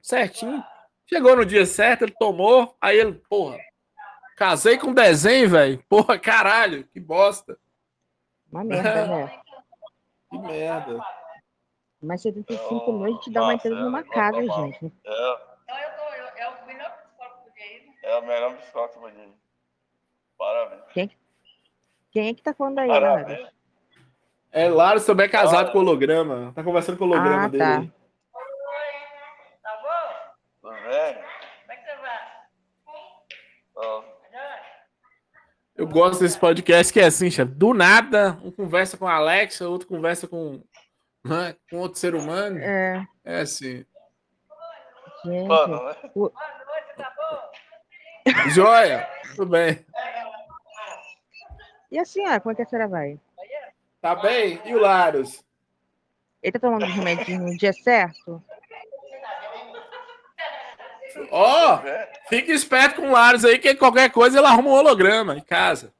certinho, 0.02 0.62
chegou 1.06 1.36
no 1.36 1.44
dia 1.44 1.64
certo, 1.66 2.02
ele 2.02 2.14
tomou, 2.18 2.76
aí 2.80 2.98
ele, 2.98 3.12
porra, 3.28 3.58
casei 4.36 4.76
com 4.78 4.92
desenho, 4.92 5.48
velho, 5.50 5.82
porra, 5.88 6.18
caralho, 6.18 6.84
que 6.84 6.98
bosta, 7.00 7.58
Uma 8.50 8.64
merda, 8.64 9.06
né? 9.06 9.40
que 10.30 10.38
merda. 10.38 11.00
Mas 12.00 12.22
75 12.22 12.74
Oh, 12.90 12.92
meses 12.92 13.20
te 13.24 13.30
dá 13.32 13.42
uma 13.42 13.54
entrada 13.54 13.76
numa 13.76 14.00
é, 14.00 14.04
casa, 14.04 14.40
gente. 14.40 14.92
É, 15.04 15.36
Então 15.64 15.78
eu 15.78 15.90
tô, 15.96 16.14
eu, 16.14 16.26
é 16.36 16.48
o 16.48 16.66
melhor 16.66 16.96
psicólogo 16.96 17.44
do 17.44 17.50
né? 17.50 17.94
é 18.04 18.16
a 18.18 18.20
melhor 18.20 18.56
biscoito, 18.56 19.00
Maria. 19.00 19.28
Parabéns. 20.38 21.10
Quem 22.10 22.28
é 22.28 22.34
que 22.34 22.42
tá 22.42 22.54
falando 22.54 22.78
aí, 22.78 22.88
Lara? 22.88 23.50
É, 24.50 24.68
Laro 24.68 25.00
também 25.04 25.26
é 25.26 25.28
casado 25.28 25.68
Ah. 25.68 25.72
com 25.72 25.78
holograma, 25.78 26.52
tá 26.54 26.62
conversando 26.64 26.96
com 26.98 27.04
o 27.04 27.08
holograma 27.08 27.44
Ah, 27.44 27.48
dele. 27.48 27.62
tá. 27.62 27.82
Tá 29.62 29.76
bom? 29.82 30.70
Tudo 30.70 30.74
bem? 30.88 31.14
Como 31.14 31.72
é 31.72 31.76
que 31.76 31.84
você 31.84 31.96
vai? 31.96 32.18
Ó, 33.76 34.02
Melhor? 34.30 34.60
Eu 35.76 35.86
gosto 35.86 36.20
desse 36.20 36.38
podcast 36.38 36.92
que 36.92 36.98
é 37.00 37.04
assim, 37.06 37.30
chefe. 37.30 37.52
Do 37.52 37.74
nada, 37.74 38.38
um 38.42 38.50
conversa 38.50 38.96
com 38.96 39.06
a 39.06 39.14
Alexa, 39.16 39.68
outro 39.68 39.86
conversa 39.86 40.26
com, 40.26 40.62
né, 41.24 41.54
com 41.70 41.76
outro 41.78 41.98
ser 42.00 42.14
humano. 42.14 42.58
É, 42.58 43.06
É 43.24 43.40
assim. 43.42 43.84
gente. 45.24 45.46
Mano, 45.46 45.84
né? 45.84 45.94
Boa 46.14 46.32
noite, 46.32 46.96
tá 46.96 47.12
bom? 47.16 48.50
Joia, 48.50 49.06
tudo 49.36 49.50
bem. 49.50 49.84
E 51.90 51.98
a 51.98 52.04
senhora, 52.04 52.40
como 52.40 52.52
é 52.52 52.54
que 52.56 52.62
a 52.62 52.66
senhora 52.66 52.88
vai? 52.88 53.18
Tá 54.00 54.14
bem? 54.14 54.60
E 54.64 54.74
o 54.74 54.80
Laros? 54.80 55.42
Ele 56.42 56.52
tá 56.52 56.58
tomando 56.58 56.84
os 56.86 56.92
remédios 56.92 57.38
no 57.38 57.56
dia 57.56 57.72
certo? 57.72 58.42
Ó, 61.30 61.80
É, 61.84 62.12
fica 62.28 62.52
esperto 62.52 63.00
com 63.00 63.08
o 63.08 63.12
Laros 63.12 63.44
aí, 63.44 63.58
que 63.58 63.74
qualquer 63.74 64.10
coisa 64.10 64.38
ele 64.38 64.46
arruma 64.46 64.68
um 64.70 64.74
holograma 64.74 65.36
em 65.36 65.40
casa. 65.40 65.92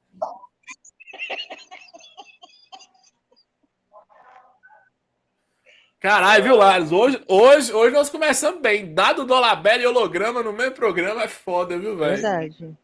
Caralho, 5.99 6.43
viu, 6.43 6.55
Lares? 6.55 6.91
Hoje, 6.93 7.21
hoje, 7.27 7.73
hoje 7.73 7.93
nós 7.93 8.09
começamos 8.09 8.61
bem. 8.61 8.93
Dado 8.93 9.25
Dolabella 9.25 9.83
e 9.83 9.87
holograma 9.87 10.41
no 10.41 10.53
mesmo 10.53 10.73
programa 10.75 11.23
é 11.23 11.27
foda, 11.27 11.77
viu, 11.77 11.97
velho? 11.97 12.13
Verdade. 12.13 12.77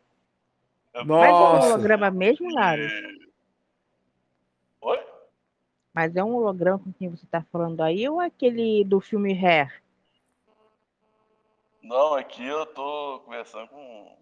Mas 1.04 1.30
é 1.30 1.34
um 1.34 1.40
Nossa. 1.40 1.68
holograma 1.68 2.12
mesmo, 2.12 2.54
Laros? 2.54 2.92
Oi? 4.82 5.04
Mas 5.94 6.16
é 6.16 6.24
um 6.24 6.36
holograma 6.36 6.80
com 6.80 6.94
quem 6.94 7.10
você 7.10 7.26
tá 7.28 7.44
falando 7.52 7.82
aí 7.82 8.08
ou 8.08 8.22
é 8.22 8.28
aquele 8.28 8.84
do 8.86 9.02
filme 9.02 9.34
Hair? 9.34 9.84
Não, 11.82 12.16
aqui 12.16 12.46
eu 12.46 12.66
tô 12.68 13.22
conversando 13.26 13.68
com. 13.68 14.18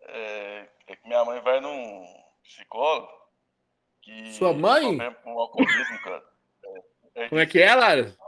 É, 0.00 0.68
é 0.88 0.96
que 0.96 1.06
minha 1.06 1.24
mãe 1.24 1.40
vai 1.40 1.60
num 1.60 2.04
psicólogo. 2.42 3.08
Que 4.00 4.32
Sua 4.32 4.52
mãe? 4.52 4.98
com 5.22 5.38
alcoolismo, 5.38 5.98
cara. 6.02 6.22
É, 7.14 7.24
é 7.24 7.28
Como 7.28 7.40
é 7.40 7.46
que 7.46 7.60
é, 7.60 7.74
Lares? 7.74 8.18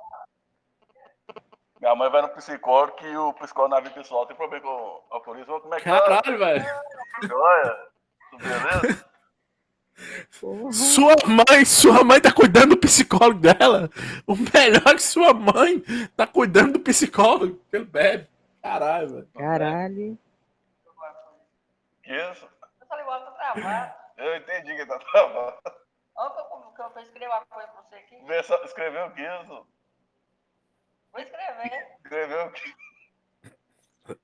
Minha 1.81 1.95
mãe 1.95 2.11
vai 2.11 2.23
no 2.23 2.29
psicólogo 2.31 2.97
que 2.97 3.17
o 3.17 3.33
psicólogo 3.35 3.75
na 3.75 3.81
vida 3.81 3.95
pessoal 3.95 4.27
tem 4.27 4.37
problema 4.37 4.63
com 4.63 5.03
alcoolismo. 5.11 5.61
Como 5.61 5.75
é 5.75 5.79
que 5.79 5.85
tá? 5.85 6.01
Caralho, 6.01 6.39
velho. 6.39 6.65
Olha, 7.33 7.89
tudo 8.31 8.43
beleza? 8.43 9.07
Porra. 10.41 10.73
Sua 10.73 11.15
mãe, 11.27 11.65
sua 11.65 12.05
mãe 12.05 12.21
tá 12.21 12.33
cuidando 12.33 12.71
do 12.71 12.81
psicólogo 12.81 13.41
dela. 13.41 13.91
O 14.27 14.35
melhor 14.37 14.89
é 14.89 14.95
que 14.95 15.03
sua 15.03 15.33
mãe 15.33 15.81
tá 16.17 16.27
cuidando 16.27 16.75
do 16.75 16.81
psicólogo 16.81 17.61
ele 17.73 17.85
bebe. 17.85 18.29
Caralho, 18.63 19.09
velho. 19.09 19.29
Caralho. 19.35 20.19
Isso. 22.05 22.49
Eu 22.81 22.87
falei, 22.87 23.05
ó, 23.07 23.19
tô 23.21 23.31
travado. 23.33 23.95
Eu 24.17 24.37
entendi 24.37 24.77
que 24.77 24.87
tá 24.87 24.99
travando. 24.99 25.57
Olha 26.17 26.31
que 26.31 26.41
eu, 26.41 26.73
que 26.75 26.83
eu 26.83 26.91
vou 26.91 27.03
escrever 27.03 27.29
uma 27.29 27.45
coisa 27.47 27.69
pra 27.69 27.83
você 27.83 27.95
aqui. 27.97 28.17
Escreveu 28.65 29.07
o 29.07 29.11
que 29.13 29.23
isso? 29.23 29.67
Vou 31.17 31.25
escrever. 31.25 31.87
Escreveu? 32.05 32.53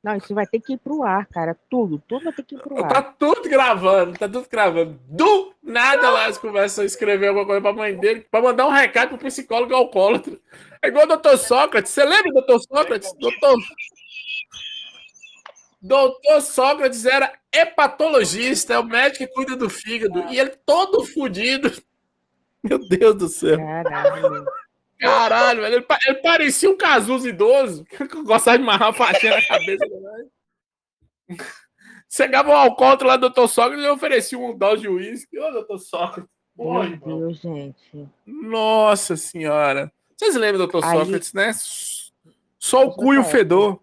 Não, 0.02 0.14
isso 0.16 0.32
vai 0.34 0.46
ter 0.46 0.61
que 0.61 0.75
ir 0.75 0.78
pro 0.78 1.02
ar, 1.02 1.26
cara. 1.26 1.56
Tudo, 1.68 1.99
tudo 2.06 2.25
vai 2.25 2.32
ter 2.32 2.44
que 2.44 2.54
ir 2.54 2.58
pro 2.58 2.76
Tá 2.76 2.99
ar. 2.99 3.16
tudo 3.18 3.49
gravando, 3.49 4.16
tá 4.16 4.28
tudo 4.28 4.46
gravando. 4.49 5.00
Do 5.08 5.54
nada 5.62 6.08
lá 6.11 6.25
eles 6.25 6.38
começam 6.38 6.82
a 6.82 6.87
escrever 6.87 7.28
alguma 7.28 7.46
coisa 7.46 7.61
pra 7.61 7.72
mãe 7.72 7.96
dele, 7.99 8.20
pra 8.30 8.42
mandar 8.42 8.66
um 8.66 8.70
recado 8.70 9.16
pro 9.18 9.26
psicólogo 9.26 9.75
alcoólatra. 9.75 10.38
É 10.82 10.88
igual 10.88 11.04
o 11.04 11.08
doutor 11.08 11.37
Sócrates. 11.38 11.90
Você 11.90 12.04
lembra 12.04 12.28
do 12.30 12.34
doutor 12.34 12.61
Sócrates? 12.61 13.12
Doutor... 13.18 13.58
Doutor 15.80 16.40
Sócrates 16.42 17.04
era 17.04 17.32
hepatologista, 17.52 18.75
é 18.75 18.78
o 18.78 18.84
médico 18.84 19.26
que 19.26 19.34
cuida 19.34 19.56
do 19.56 19.68
fígado. 19.68 20.20
E 20.30 20.38
ele 20.38 20.50
todo 20.64 21.04
fudido. 21.06 21.72
Meu 22.62 22.78
Deus 22.88 23.16
do 23.16 23.28
céu. 23.28 23.56
Caralho. 23.58 24.44
Caralho, 25.02 25.62
velho. 25.62 25.76
Ele, 25.76 25.87
ele 26.06 26.14
parecia 26.23 26.71
um 26.71 26.76
Cazuza 26.76 27.28
idoso 27.28 27.85
que 27.90 28.23
gostava 28.23 28.59
de 28.59 28.64
amarrar 28.64 28.88
uma 28.88 28.94
faixinha 28.94 29.37
na 29.37 29.47
cabeça. 29.47 29.85
Chegava 32.09 32.50
um 32.50 32.54
alcoólatra 32.54 33.09
lá, 33.09 33.16
doutor 33.16 33.49
Sócrates, 33.49 33.85
e 33.85 33.88
oferecia 33.88 34.38
um 34.38 34.56
dose 34.56 34.82
de 34.82 34.88
uísque. 34.88 35.38
Ô, 35.38 35.50
doutor 35.50 35.78
Sócrates. 35.78 36.30
Meu 36.56 36.85
irmão. 36.85 37.18
Deus, 37.21 37.38
gente. 37.38 38.09
Nossa 38.26 39.16
senhora. 39.16 39.90
Vocês 40.16 40.35
lembram 40.37 40.59
do 40.59 40.71
doutor 40.71 40.85
Aí- 40.87 40.99
Sócrates, 40.99 41.32
né? 41.32 41.52
Só 42.59 42.85
o 42.87 42.92
cu 42.92 43.14
e 43.14 43.18
o 43.18 43.25
fedor. 43.25 43.80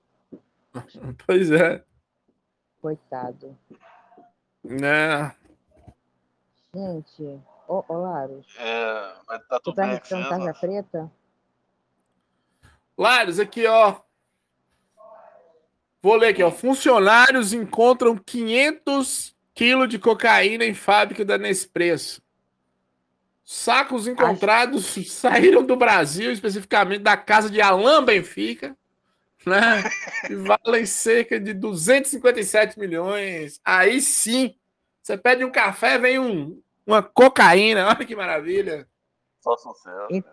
Pois 1.25 1.49
é. 1.49 1.83
Coitado. 2.79 3.57
Né? 4.63 5.35
Gente, 6.73 7.41
ô, 7.69 7.85
ô 7.87 7.97
Laros, 8.01 8.47
É, 8.57 9.13
mas 9.27 9.47
tá 9.47 9.59
tu 9.59 9.63
tudo 9.65 9.75
tá 9.75 9.81
bem 9.83 9.91
com 9.91 9.95
repetindo 9.95 10.17
vocês, 10.17 10.29
tarja 10.29 10.45
né? 10.45 10.53
preta? 10.59 11.11
Lares, 12.97 13.39
aqui, 13.39 13.65
ó. 13.65 13.95
Vou 16.01 16.15
ler 16.15 16.29
aqui, 16.29 16.43
ó. 16.43 16.51
Funcionários 16.51 17.53
encontram 17.53 18.17
500 18.17 19.35
quilos 19.53 19.87
de 19.89 19.99
cocaína 19.99 20.65
em 20.65 20.73
fábrica 20.73 21.23
da 21.23 21.37
Nespresso. 21.37 22.21
Sacos 23.43 24.07
encontrados 24.07 24.85
saíram 25.07 25.65
do 25.65 25.75
Brasil, 25.75 26.31
especificamente 26.31 27.01
da 27.01 27.17
casa 27.17 27.49
de 27.49 27.61
Alain 27.61 28.03
Benfica, 28.05 28.77
né? 29.45 29.83
E 30.29 30.35
valem 30.35 30.85
cerca 30.85 31.39
de 31.39 31.53
257 31.53 32.77
milhões. 32.77 33.59
Aí 33.65 34.01
sim, 34.01 34.55
você 35.01 35.17
pede 35.17 35.43
um 35.43 35.51
café, 35.51 35.97
vem 35.97 36.19
um, 36.19 36.61
uma 36.89 37.03
cocaína. 37.03 37.85
Olha 37.89 38.05
que 38.05 38.15
maravilha. 38.15 38.87
Só 39.41 39.55
sucesso. 39.57 40.07
E- 40.11 40.23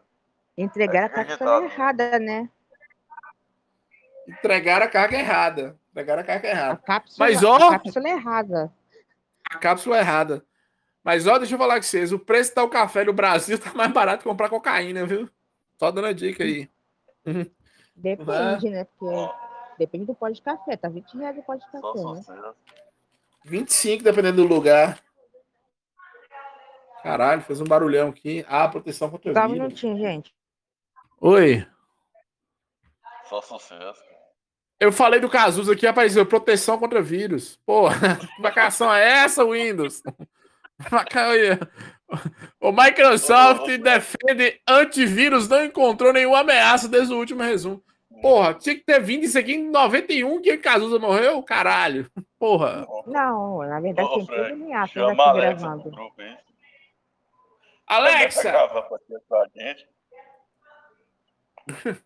Entregaram 0.59 1.15
a 1.17 1.21
É 1.21 1.25
cápsula 1.25 1.57
acreditado. 1.59 2.01
errada, 2.01 2.19
né? 2.19 2.51
Entregaram 4.27 4.87
a 4.87 4.89
carga 4.89 5.17
errada. 5.19 5.79
Entregaram 5.91 6.23
a 6.23 6.25
carga 6.25 6.49
A 6.49 6.51
errada. 6.51 6.77
cápsula, 6.85 7.29
Mas, 7.29 7.45
ó- 7.45 7.57
a 7.69 7.79
cápsula 7.79 8.09
errada. 8.09 8.73
A 9.51 9.59
cápsula 9.59 9.99
errada. 9.99 10.45
Mas 11.05 11.27
ó, 11.27 11.39
deixa 11.39 11.55
eu 11.55 11.59
falar 11.59 11.77
com 11.77 11.83
vocês. 11.83 12.11
O 12.11 12.19
preço 12.19 12.55
do 12.55 12.69
café 12.69 13.05
no 13.05 13.13
Brasil 13.13 13.59
tá 13.61 13.73
mais 13.75 13.93
barato 13.93 14.23
que 14.23 14.29
comprar 14.29 14.49
cocaína, 14.49 15.07
viu? 15.07 15.31
Só 15.79 15.91
dando 15.91 16.07
a 16.09 16.13
dica 16.13 16.43
aí. 16.43 16.69
Depende, 17.95 18.71
né? 18.71 18.87
Porque 18.99 19.33
depende 19.79 20.05
do 20.07 20.15
pó 20.15 20.29
de 20.29 20.43
café. 20.43 20.77
Tá 20.77 20.89
20 20.89 21.17
reais 21.17 21.39
o 21.39 21.43
pó 21.43 21.55
de 21.55 21.65
Só 21.71 21.81
café, 21.93 22.05
né? 22.05 22.17
sucesso. 22.23 22.55
25, 23.45 24.03
dependendo 24.03 24.43
do 24.43 24.49
lugar. 24.49 24.99
Caralho, 27.07 27.41
fez 27.43 27.61
um 27.61 27.65
barulhão 27.65 28.09
aqui. 28.09 28.45
Ah, 28.49 28.67
proteção 28.67 29.09
contra 29.09 29.33
Só 29.33 29.39
um 29.39 29.43
vírus. 29.47 29.63
minutinho, 29.63 29.97
gente. 29.97 30.35
Oi. 31.21 31.65
Só 33.29 33.41
sucesso. 33.41 34.03
Eu 34.81 34.91
falei 34.91 35.21
do 35.21 35.29
Cazuza 35.31 35.73
aqui, 35.73 35.87
apareceu 35.87 36.27
proteção 36.27 36.77
contra 36.81 37.01
vírus. 37.01 37.61
Pô, 37.65 37.89
que 38.37 38.43
vacação 38.43 38.93
é 38.93 39.09
essa, 39.23 39.45
Windows? 39.45 40.03
O 42.61 42.71
Microsoft 42.71 43.67
defende 43.79 44.61
antivírus, 44.69 45.49
não 45.49 45.65
encontrou 45.65 46.13
nenhuma 46.13 46.41
ameaça 46.41 46.87
desde 46.89 47.13
o 47.15 47.19
último 47.19 47.43
resumo. 47.43 47.83
Porra, 48.21 48.55
tinha 48.55 48.75
que 48.77 48.85
ter 48.85 49.01
vindo 49.01 49.25
isso 49.25 49.39
aqui 49.39 49.55
em 49.55 49.71
91 49.71 50.41
que 50.41 50.53
o 50.53 50.61
Cazuza 50.61 50.99
morreu? 50.99 51.43
Caralho. 51.43 52.09
Porra. 52.39 52.87
Não, 53.07 53.59
na 53.61 53.81
verdade 53.81 54.09
Ô, 54.09 54.25
tem 54.25 54.27
tudo 54.27 54.73
ato 54.75 54.93
Chama 54.93 55.11
a 55.25 55.31
aqui 55.31 55.39
Alexa 55.41 55.67
gravando. 55.67 55.91
grupo. 55.91 56.15
Alexa! 57.87 58.53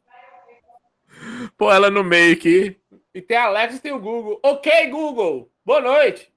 Pô, 1.57 1.71
ela 1.73 1.91
no 1.91 2.05
meio 2.05 2.35
aqui. 2.35 2.81
E 3.15 3.21
tem 3.21 3.37
a 3.37 3.45
Alexa 3.47 3.77
e 3.77 3.81
tem 3.81 3.93
o 3.93 4.01
Google. 4.01 4.39
Ok, 4.43 4.89
Google. 4.91 5.51
Boa 5.65 5.81
noite. 5.81 6.33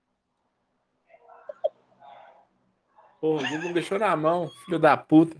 Porra, 3.21 3.47
o 3.47 3.49
Google 3.49 3.73
deixou 3.73 3.99
na 3.99 4.15
mão, 4.15 4.49
filho 4.65 4.79
da 4.79 4.97
puta. 4.97 5.38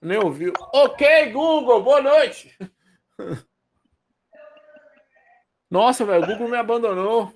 Nem 0.00 0.18
ouviu. 0.18 0.52
Ok, 0.72 1.32
Google, 1.32 1.82
boa 1.82 2.00
noite. 2.00 2.56
Nossa, 5.70 6.04
velho, 6.04 6.22
o 6.24 6.26
Google 6.26 6.48
me 6.48 6.56
abandonou. 6.56 7.32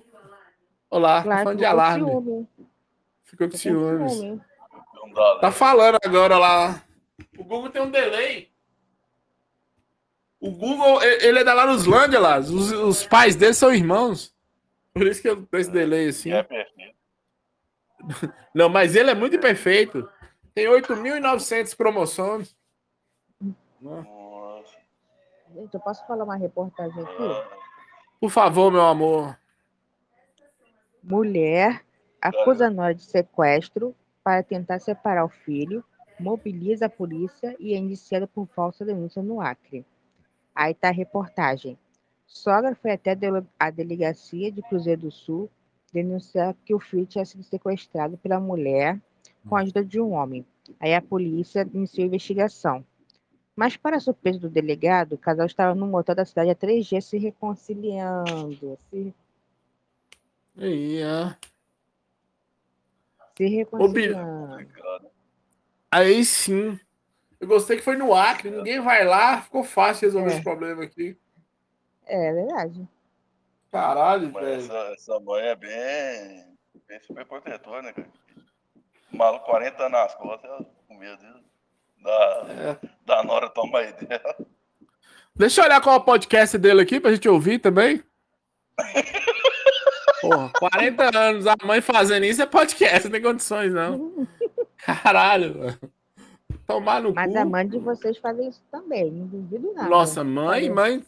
Olá, 0.89 1.17
tá 1.17 1.23
Claro, 1.23 1.43
falando 1.43 1.57
de 1.59 1.65
ficou 1.65 1.75
com 1.75 1.81
alarme. 1.81 2.05
ciúme. 2.11 2.47
Ficou 3.23 3.49
com 3.49 3.57
Ficou 3.57 4.39
com? 5.11 5.39
Tá 5.39 5.51
falando 5.51 5.97
agora 6.03 6.37
lá. 6.37 6.83
O 7.37 7.43
Google 7.43 7.69
tem 7.69 7.81
um 7.81 7.91
delay. 7.91 8.51
O 10.39 10.51
Google, 10.51 11.01
ele 11.03 11.39
é 11.39 11.43
da 11.43 11.53
Laruslândia 11.53 12.19
lá. 12.19 12.39
Os, 12.39 12.71
os 12.71 13.05
pais 13.05 13.35
dele 13.35 13.53
são 13.53 13.73
irmãos. 13.73 14.33
Por 14.93 15.07
isso 15.07 15.21
que 15.21 15.29
eu 15.29 15.45
tenho 15.45 15.61
esse 15.61 15.71
delay 15.71 16.09
assim. 16.09 16.31
É 16.31 16.43
perfeito. 16.43 16.95
Não, 18.53 18.69
mas 18.69 18.95
ele 18.95 19.09
é 19.09 19.15
muito 19.15 19.35
imperfeito. 19.35 20.07
Tem 20.53 20.65
8.900 20.67 21.75
cromossomos. 21.75 22.55
Nossa. 23.81 24.77
Gente, 25.55 25.73
eu 25.73 25.79
posso 25.79 26.05
falar 26.05 26.23
uma 26.23 26.35
reportagem 26.35 27.01
aqui? 27.03 27.23
Ah, 27.23 27.47
Por 28.19 28.29
favor, 28.29 28.71
meu 28.71 28.81
amor. 28.81 29.37
Mulher 31.01 31.83
acusa 32.21 32.69
nora 32.69 32.93
de 32.95 33.03
sequestro 33.03 33.95
para 34.23 34.43
tentar 34.43 34.79
separar 34.79 35.25
o 35.25 35.29
filho, 35.29 35.83
mobiliza 36.19 36.85
a 36.85 36.89
polícia 36.89 37.55
e 37.59 37.73
é 37.73 37.77
indiciada 37.77 38.27
por 38.27 38.47
falsa 38.47 38.85
denúncia 38.85 39.21
no 39.21 39.41
Acre. 39.41 39.85
Aí 40.55 40.73
tá 40.73 40.89
a 40.89 40.91
reportagem. 40.91 41.77
Sogra 42.25 42.75
foi 42.75 42.91
até 42.91 43.11
a 43.11 43.15
dele- 43.15 43.45
a 43.59 43.69
delegacia 43.69 44.51
de 44.51 44.61
Cruzeiro 44.61 45.01
do 45.01 45.11
Sul 45.11 45.49
denunciar 45.91 46.55
que 46.65 46.73
o 46.73 46.79
filho 46.79 47.05
tinha 47.05 47.25
sido 47.25 47.43
sequestrado 47.43 48.17
pela 48.17 48.39
mulher 48.39 48.99
com 49.47 49.55
a 49.55 49.61
ajuda 49.61 49.83
de 49.83 49.99
um 49.99 50.13
homem. 50.13 50.45
Aí 50.79 50.93
a 50.93 51.01
polícia 51.01 51.67
iniciou 51.73 52.05
a 52.05 52.07
investigação. 52.07 52.83
Mas, 53.55 53.77
para 53.77 53.99
surpresa 53.99 54.39
do 54.39 54.49
delegado, 54.49 55.13
o 55.13 55.17
casal 55.17 55.45
estava 55.45 55.75
no 55.75 55.85
motel 55.85 56.15
da 56.15 56.25
cidade 56.25 56.49
há 56.49 56.55
três 56.55 56.87
dias 56.87 57.05
se 57.05 57.17
reconciliando. 57.19 58.77
Se, 58.89 59.13
ó. 61.05 61.52
Se 63.35 63.45
reconciliando. 63.47 64.53
obrigado. 64.53 65.07
Aí 65.91 66.23
sim. 66.25 66.79
Eu 67.39 67.47
gostei 67.47 67.77
que 67.77 67.83
foi 67.83 67.95
no 67.97 68.13
Acre, 68.15 68.49
ninguém 68.49 68.79
vai 68.79 69.03
lá, 69.05 69.41
ficou 69.41 69.63
fácil 69.63 70.07
resolver 70.07 70.29
É. 70.31 70.33
esse 70.33 70.43
problema 70.43 70.83
aqui. 70.83 71.17
É 72.05 72.31
verdade. 72.33 72.87
Caralho, 73.71 74.31
Mas 74.31 74.43
velho. 74.43 74.55
essa, 74.65 74.93
essa 74.93 75.19
mãe 75.19 75.41
é 75.43 75.55
bem, 75.55 76.45
bem 76.87 76.99
super 77.01 77.25
protetora, 77.25 77.81
né, 77.81 77.91
cara? 77.93 78.07
O 79.11 79.17
maluco 79.17 79.45
40 79.45 79.77
anos 79.83 79.91
nas 79.91 80.15
costas, 80.15 80.49
ela 80.49 80.65
com 80.87 80.97
medo 80.97 81.17
dele. 81.17 81.43
Da, 82.01 82.45
É. 82.81 82.87
da 83.05 83.23
Nora 83.23 83.49
toma 83.49 83.79
aí 83.79 83.93
dela. 83.93 84.35
Deixa 85.35 85.61
eu 85.61 85.65
olhar 85.65 85.81
qual 85.81 85.95
é 85.95 85.99
o 85.99 86.03
podcast 86.03 86.57
dele 86.57 86.81
aqui 86.81 86.99
pra 86.99 87.11
gente 87.11 87.27
ouvir 87.27 87.59
também. 87.59 88.03
Porra, 90.23 90.49
40 90.57 91.17
anos, 91.17 91.47
a 91.47 91.55
mãe 91.65 91.81
fazendo 91.81 92.23
isso 92.25 92.41
é 92.41 92.45
podcast, 92.45 93.03
não 93.05 93.11
tem 93.11 93.21
condições, 93.21 93.71
não. 93.73 94.27
Caralho, 94.77 95.57
mano. 95.57 95.79
Tomar 96.65 97.01
no 97.01 97.13
Mas 97.13 97.31
cu. 97.31 97.37
a 97.39 97.45
mãe 97.45 97.67
de 97.67 97.77
vocês 97.77 98.17
fazem 98.17 98.47
isso 98.47 98.61
também, 98.71 99.11
não 99.11 99.27
duvido 99.27 99.73
nada. 99.73 99.89
Nossa, 99.89 100.23
mãe, 100.23 100.69
mãe, 100.69 101.03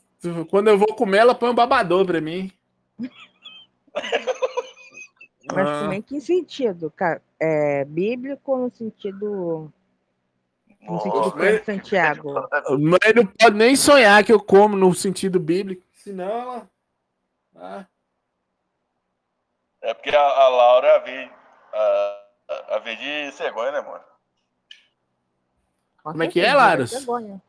quando 0.49 0.67
eu 0.67 0.77
vou 0.77 0.93
comer, 0.95 1.19
ela 1.19 1.33
põe 1.35 1.49
um 1.49 1.55
babador 1.55 2.05
pra 2.05 2.19
mim. 2.19 2.51
Mas 5.53 5.67
Ah, 5.67 5.81
também 5.83 6.01
que 6.01 6.19
sentido? 6.19 6.91
É, 7.39 7.85
bíblico 7.85 8.51
ou 8.51 8.57
no 8.65 8.71
sentido. 8.71 9.71
No 10.81 10.99
sentido 11.01 11.33
mas- 11.35 11.59
de 11.59 11.65
Santiago? 11.65 12.33
mãe 12.79 13.13
não 13.15 13.25
pode 13.25 13.55
nem 13.55 13.75
sonhar 13.75 14.23
que 14.23 14.31
eu 14.33 14.39
como 14.39 14.75
no 14.75 14.93
sentido 14.93 15.39
bíblico. 15.39 15.83
Senão 15.93 16.25
ela. 16.27 16.69
Ah, 17.55 17.85
É 19.85 19.93
porque 19.93 20.09
a, 20.09 20.19
a 20.19 20.47
Laura 20.47 20.99
veio, 21.01 21.29
a, 21.71 22.23
a, 22.49 22.75
a 22.75 22.79
veio 22.79 22.97
de 22.97 23.31
cegonha, 23.33 23.71
né, 23.71 23.81
mano? 23.81 24.03
Com 26.03 26.11
Como 26.11 26.23
é 26.23 26.27
que 26.27 26.39
é, 26.41 26.51
Laros? 26.55 26.91
o 27.07 27.39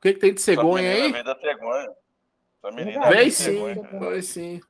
que, 0.00 0.14
que 0.14 0.18
tem 0.18 0.32
de 0.32 0.40
cegonha 0.40 0.92
aí? 0.92 1.12
Veio 1.12 1.24
da 1.24 1.38
cegonha. 1.38 1.90
Menina 2.72 3.06
Veio 3.10 3.26
de 3.26 3.30
sim, 3.32 3.74
foi 3.98 4.22
sim. 4.22 4.60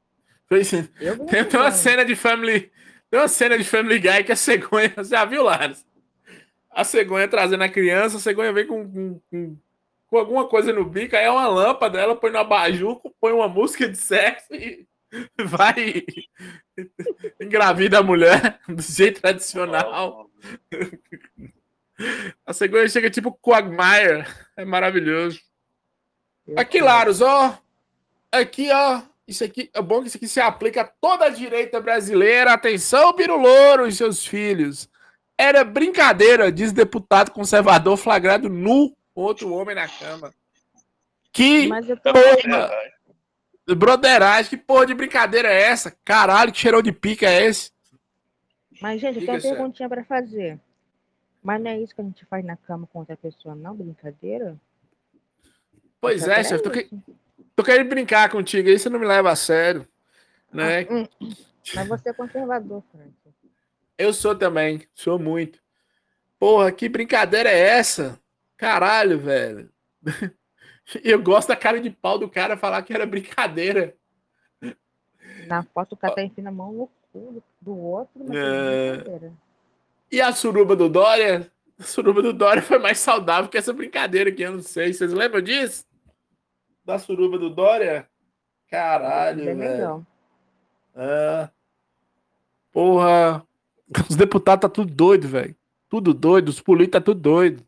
Foi 0.49 0.65
sim. 0.65 0.83
Vi 0.83 1.47
Tem 1.49 1.61
uma 1.61 1.71
cena 1.71 2.05
de 2.05 2.17
Family. 2.17 2.73
Tem 3.09 3.21
uma 3.21 3.29
cena 3.29 3.57
de 3.57 3.63
Family 3.63 4.01
Guy 4.01 4.25
que 4.25 4.33
a 4.33 4.37
cegonha. 4.37 4.93
Você 4.97 5.11
já 5.15 5.25
viu, 5.25 5.45
Laros? 5.45 5.87
A 6.69 6.83
cegonha 6.83 7.29
trazendo 7.29 7.63
a 7.63 7.69
criança, 7.69 8.17
a 8.17 8.21
cegonha 8.21 8.53
vem 8.53 8.67
com, 8.67 8.91
com, 8.91 9.21
com, 9.31 9.57
com 10.09 10.19
alguma 10.19 10.49
coisa 10.49 10.73
no 10.73 10.85
bico, 10.85 11.15
aí 11.15 11.25
é 11.25 11.31
uma 11.31 11.47
lâmpada, 11.47 12.01
ela 12.01 12.17
põe 12.17 12.33
no 12.33 12.39
abajur, 12.39 13.01
põe 13.21 13.33
uma 13.33 13.49
música 13.49 13.89
de 13.89 13.97
sexo 13.97 14.53
e 14.53 14.87
vai. 15.45 16.05
engravida 17.41 17.99
a 17.99 18.03
mulher 18.03 18.61
do 18.69 18.83
jeito 18.83 19.21
tradicional. 19.21 20.31
A 22.45 22.53
cegonha 22.53 22.89
chega 22.89 23.11
tipo 23.11 23.33
Quagmire. 23.33 24.27
É 24.57 24.65
maravilhoso. 24.65 25.41
Aqui. 26.57 26.81
Laros, 26.81 27.21
ó. 27.21 27.59
Aqui, 28.31 28.71
ó. 28.71 29.03
Isso 29.27 29.43
aqui 29.43 29.71
é 29.75 29.83
bom 29.83 30.01
que 30.01 30.09
isso 30.09 30.17
aqui 30.17 30.29
se 30.29 30.41
aplica 30.41 30.83
a 30.83 30.85
toda 30.85 31.25
a 31.25 31.31
direita 31.31 31.81
brasileira. 31.81 32.53
Atenção, 32.53 33.13
Pirulouro 33.13 33.87
e 33.87 33.93
seus 33.93 34.25
filhos. 34.25 34.89
Era 35.37 35.65
brincadeira, 35.65 36.53
diz 36.53 36.73
deputado 36.73 37.31
conservador 37.31 37.97
flagrado 37.97 38.49
nu 38.49 38.97
com 39.15 39.23
outro 39.23 39.53
homem 39.53 39.75
na 39.75 39.89
cama. 39.89 40.33
Que 41.33 41.67
Mas 41.67 41.89
eu 41.89 41.97
tô. 41.97 42.13
Porra. 42.13 42.71
Broderagem, 43.75 44.49
que 44.51 44.57
porra 44.57 44.87
de 44.87 44.95
brincadeira 44.95 45.49
é 45.49 45.63
essa? 45.63 45.91
Caralho, 46.05 46.53
que 46.53 46.59
cheirão 46.59 46.81
de 46.83 46.93
pica 46.93 47.27
é 47.27 47.47
esse? 47.47 47.73
Mas, 48.81 49.01
gente, 49.01 49.19
eu 49.19 49.27
tenho 49.27 49.33
uma 49.33 49.41
perguntinha 49.41 49.89
pra 49.89 50.05
fazer. 50.05 50.61
Mas 51.43 51.63
não 51.63 51.71
é 51.71 51.79
isso 51.81 51.95
que 51.95 52.01
a 52.01 52.05
gente 52.05 52.25
faz 52.27 52.45
na 52.45 52.57
cama 52.57 52.87
com 52.93 52.99
outra 53.01 53.17
pessoa, 53.17 53.55
não? 53.55 53.75
Brincadeira? 53.75 54.57
Pois 56.01 56.27
é, 56.29 56.45
chefe, 56.45 56.63
tô, 56.63 56.71
que- 56.71 56.89
isso. 56.93 57.17
tô 57.57 57.65
querendo 57.65 57.89
brincar 57.89 58.29
contigo 58.31 58.69
aí, 58.69 58.79
você 58.79 58.89
não 58.89 58.99
me 59.01 59.07
leva 59.07 59.31
a 59.31 59.37
sério. 59.37 59.87
Né? 60.53 60.87
Hum, 60.91 61.07
Mas 61.75 61.89
você 61.89 62.11
é 62.11 62.13
conservador, 62.13 62.83
Frank. 62.93 63.13
Eu 63.99 64.13
sou 64.13 64.35
também, 64.37 64.87
sou 64.95 65.19
muito. 65.19 65.59
Porra, 66.39 66.71
que 66.71 66.89
brincadeira 66.89 67.49
é 67.49 67.59
essa? 67.79 68.21
Caralho, 68.57 69.19
velho. 69.19 69.71
Eu 71.03 71.21
gosto 71.23 71.49
da 71.49 71.57
cara 71.57 71.81
de 71.81 71.91
pau 71.91 72.19
do 72.19 72.29
cara 72.29 72.57
falar 72.57 72.83
que 72.83 72.93
era 72.93 73.07
brincadeira. 73.07 73.95
Na 75.47 75.63
foto 75.63 75.93
o 75.93 75.97
cara 75.97 76.15
tá 76.15 76.23
enfiando 76.23 76.49
a 76.49 76.53
mão 76.53 76.89
cu 77.13 77.43
do 77.61 77.77
outro, 77.77 78.13
mas 78.27 78.37
É. 78.37 78.89
é 78.89 78.93
brincadeira. 78.97 79.33
E 80.11 80.21
a 80.21 80.33
suruba 80.33 80.77
do 80.77 80.89
Dória? 80.89 81.51
A 81.79 81.83
suruba 81.83 82.23
do 82.23 82.33
Dória 82.33 82.63
foi 82.63 82.79
mais 82.79 82.99
saudável 82.99 83.51
que 83.51 83.59
essa 83.59 83.73
brincadeira 83.73 84.31
aqui, 84.31 84.43
eu 84.43 84.53
não 84.53 84.63
sei. 84.63 84.93
Vocês 84.93 85.13
lembram 85.13 85.41
disso? 85.41 85.85
Da 86.85 86.99
suruba 86.99 87.39
do 87.39 87.51
Dória? 87.51 88.09
Caralho, 88.71 89.45
Bem 89.45 89.57
velho. 89.57 90.07
É. 90.95 91.49
Porra. 92.73 93.45
Os 94.09 94.17
deputados 94.17 94.63
tá 94.63 94.69
tudo 94.69 94.93
doido, 94.93 95.27
velho. 95.29 95.55
Tudo 95.89 96.15
doido. 96.15 96.49
Os 96.49 96.61
políticos 96.61 97.01
tá 97.01 97.05
tudo 97.05 97.21
doido. 97.21 97.66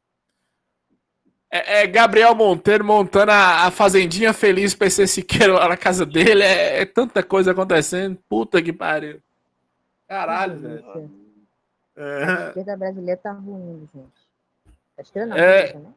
É, 1.50 1.82
é 1.82 1.86
Gabriel 1.86 2.34
Monteiro 2.34 2.84
montando 2.84 3.32
a, 3.32 3.66
a 3.66 3.70
fazendinha 3.70 4.32
feliz 4.34 4.74
PC 4.74 5.06
Siqueira 5.06 5.54
lá 5.54 5.68
na 5.68 5.76
casa 5.76 6.04
dele. 6.04 6.42
É, 6.42 6.82
é 6.82 6.84
tanta 6.84 7.22
coisa 7.22 7.52
acontecendo. 7.52 8.18
Puta 8.28 8.60
que 8.62 8.72
pariu. 8.72 9.20
Caralho, 10.06 10.58
velho. 10.58 11.10
A 11.96 12.00
É. 12.00 12.48
esquerda 12.48 12.76
brasileira 12.76 13.20
tá 13.22 13.32
ruim, 13.32 13.88
gente. 13.94 14.28
A 14.96 15.02
esquerda 15.02 15.26
não, 15.34 15.36
É. 15.36 15.42
a 15.58 15.62
direita, 15.62 15.78
né? 15.78 15.94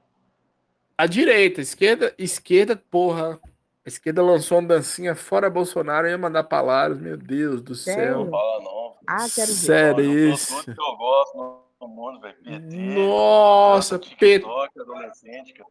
A 0.97 1.05
direita, 1.07 1.61
esquerda, 1.61 2.13
esquerda, 2.17 2.75
porra. 2.89 3.39
A 3.85 3.89
esquerda 3.89 4.21
lançou 4.21 4.59
uma 4.59 4.67
dancinha 4.67 5.15
fora 5.15 5.49
Bolsonaro 5.49 6.07
e 6.07 6.11
ia 6.11 6.17
mandar 6.17 6.43
palavras. 6.43 6.99
Meu 6.99 7.17
Deus 7.17 7.61
do 7.61 7.73
Sério? 7.75 8.03
céu. 8.23 8.29
Fala 8.29 8.63
não. 8.63 8.95
Ah, 9.07 9.25
quero 9.33 9.47
ver. 9.47 9.53
Sério 9.53 10.29
isso. 10.29 10.53
eu 10.69 10.97
gosto 10.97 11.37
no- 11.37 11.70
no 11.81 11.87
mundo, 11.87 12.19
velho. 12.19 12.35
PT. 12.43 12.75
Nossa, 12.77 13.97
PT. 13.99 14.15
TikTok, 14.39 14.79
adolescente, 14.79 15.53
cara. 15.53 15.69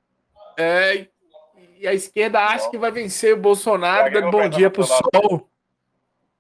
É, 0.59 1.09
e 1.79 1.87
a 1.89 1.95
esquerda 1.95 2.41
acha 2.45 2.69
que 2.71 2.77
vai 2.79 2.91
vencer 2.91 3.35
o 3.35 3.41
Bolsonaro 3.41 4.13
dando 4.13 4.31
bom 4.31 4.49
dia 4.49 4.71
pro 4.71 4.85
sol. 4.85 5.49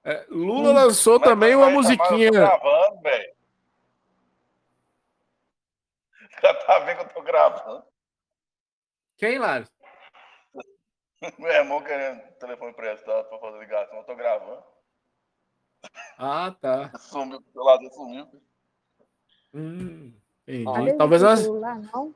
É, 0.04 0.26
Lula 0.28 0.72
lançou 0.72 1.18
Mas- 1.20 1.28
também 1.28 1.54
uma 1.54 1.66
tô 1.66 1.72
musiquinha. 1.72 2.30
gravando, 2.30 3.00
velho. 3.02 3.34
Já 6.42 6.54
tá 6.54 6.78
vendo 6.80 6.96
que 6.98 7.04
eu 7.04 7.08
tô 7.14 7.22
gravando. 7.22 7.84
Quem, 9.16 9.38
Lário? 9.38 9.68
Meu 11.38 11.50
irmão 11.52 11.82
querendo 11.82 12.20
telefone 12.38 12.70
emprestado 12.70 13.28
pra 13.28 13.38
fazer 13.38 13.58
ligação, 13.58 13.98
eu 13.98 14.04
tô 14.04 14.14
gravando. 14.16 14.62
Ah, 16.18 16.54
tá. 16.60 16.90
Sumiu, 16.98 17.38
o 17.38 17.52
celular 17.52 17.76
dele 17.78 17.90
sumiu. 17.90 18.26
Hum, 19.54 20.12
entendi. 20.46 20.96
Talvez 20.96 21.22
tem 21.22 21.36
celular, 21.36 21.80
não. 21.92 22.14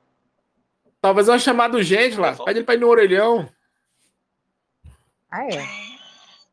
talvez 1.00 1.28
uma 1.28 1.38
chamada 1.38 1.76
urgente 1.76 2.16
lá. 2.16 2.34
Pede 2.36 2.60
ele 2.60 2.64
pra 2.64 2.74
ir 2.74 2.80
no 2.80 2.88
orelhão. 2.88 3.48
Ah, 5.30 5.44
é? 5.46 5.66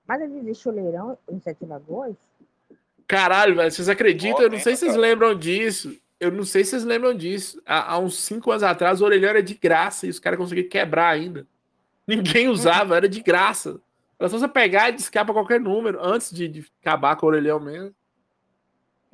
Mas 0.08 0.22
ele 0.22 0.40
existe 0.40 0.68
o 0.68 0.72
leirão 0.72 1.18
em 1.30 1.40
Sete 1.40 1.66
Lagoas? 1.66 2.16
Caralho, 3.08 3.56
velho, 3.56 3.72
vocês 3.72 3.90
acreditam? 3.90 4.42
Eu 4.42 4.50
não 4.50 4.60
sei 4.60 4.76
se 4.76 4.86
vocês 4.86 4.96
lembram 4.96 5.36
disso. 5.36 5.96
Eu 6.20 6.32
não 6.32 6.44
sei 6.44 6.64
se 6.64 6.72
vocês 6.72 6.84
lembram 6.84 7.14
disso. 7.14 7.62
Há, 7.66 7.94
há 7.94 8.00
uns 8.00 8.18
cinco 8.18 8.52
anos 8.52 8.64
atrás, 8.64 9.02
o 9.02 9.06
orelhão 9.06 9.30
era 9.30 9.44
de 9.44 9.54
graça 9.54 10.08
e 10.08 10.10
os 10.10 10.20
caras 10.20 10.40
conseguiam 10.40 10.70
quebrar 10.70 11.10
ainda. 11.10 11.48
Ninguém 12.08 12.48
usava, 12.50 12.96
era 12.96 13.08
de 13.08 13.22
graça. 13.22 13.80
Era 14.20 14.30
só 14.30 14.38
você 14.38 14.48
pegar 14.48 14.90
e 14.90 14.94
discar 14.94 15.26
pra 15.26 15.34
qualquer 15.34 15.60
número 15.60 16.00
antes 16.04 16.32
de, 16.32 16.48
de 16.48 16.72
acabar 16.82 17.16
com 17.16 17.26
o 17.26 17.30
orelhão 17.30 17.60
mesmo. 17.60 17.94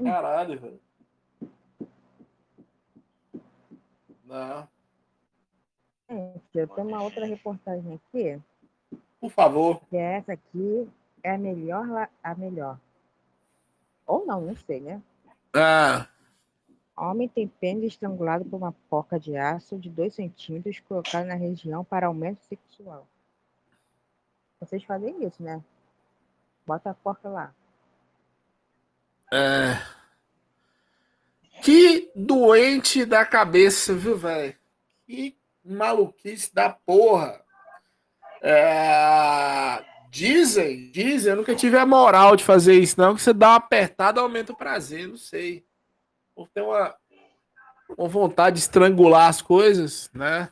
Caralho, 0.04 0.60
velho. 0.60 0.80
Não. 4.28 4.68
Gente, 6.10 6.42
eu 6.56 6.68
tenho 6.68 6.88
uma 6.88 7.04
outra 7.04 7.26
reportagem 7.26 7.94
aqui, 7.96 8.42
Por 9.20 9.32
favor. 9.32 9.82
que 9.90 9.98
é 9.98 10.18
essa 10.18 10.34
aqui, 10.34 10.90
é 11.24 11.32
a 11.32 11.38
melhor, 11.38 12.10
a 12.24 12.36
melhor. 12.36 12.80
Ou 14.06 14.26
não, 14.26 14.42
não 14.42 14.56
sei, 14.56 14.80
né? 14.80 15.02
Ah, 15.54 16.08
Homem 16.96 17.28
tem 17.30 17.48
pênis 17.48 17.94
estrangulado 17.94 18.44
por 18.46 18.58
uma 18.58 18.72
porca 18.90 19.20
de 19.20 19.38
aço 19.38 19.78
de 19.78 19.90
2 19.90 20.16
centímetros 20.16 20.80
colocada 20.80 21.26
na 21.26 21.36
região 21.36 21.84
para 21.84 22.08
aumento 22.08 22.42
sexual. 22.46 23.08
Vocês 24.60 24.84
fazem 24.84 25.24
isso, 25.24 25.44
né? 25.44 25.64
Bota 26.66 26.90
a 26.90 26.94
porca 26.96 27.30
lá. 27.30 27.54
é. 29.32 29.97
Que 31.68 32.10
doente 32.16 33.04
da 33.04 33.26
cabeça, 33.26 33.94
viu, 33.94 34.18
velho? 34.18 34.56
Que 35.06 35.38
maluquice 35.66 36.56
da 36.56 36.70
porra. 36.70 37.44
É, 38.42 39.84
Dizem, 40.10 40.90
dizem, 40.92 41.32
eu 41.32 41.36
nunca 41.36 41.54
tive 41.54 41.78
a 41.78 41.86
moral 41.86 42.38
de 42.38 42.46
fazer 42.46 42.76
isso, 42.76 42.98
não. 42.98 43.14
Que 43.14 43.22
você 43.22 43.34
dá 43.34 43.50
uma 43.50 43.56
apertada, 43.58 44.22
aumenta 44.22 44.54
o 44.54 44.56
prazer, 44.56 45.10
não 45.10 45.18
sei. 45.18 45.66
Ou 46.34 46.48
tem 46.48 46.64
uma. 46.64 46.96
com 47.98 48.08
vontade 48.08 48.54
de 48.56 48.62
estrangular 48.62 49.28
as 49.28 49.42
coisas, 49.42 50.10
né? 50.14 50.50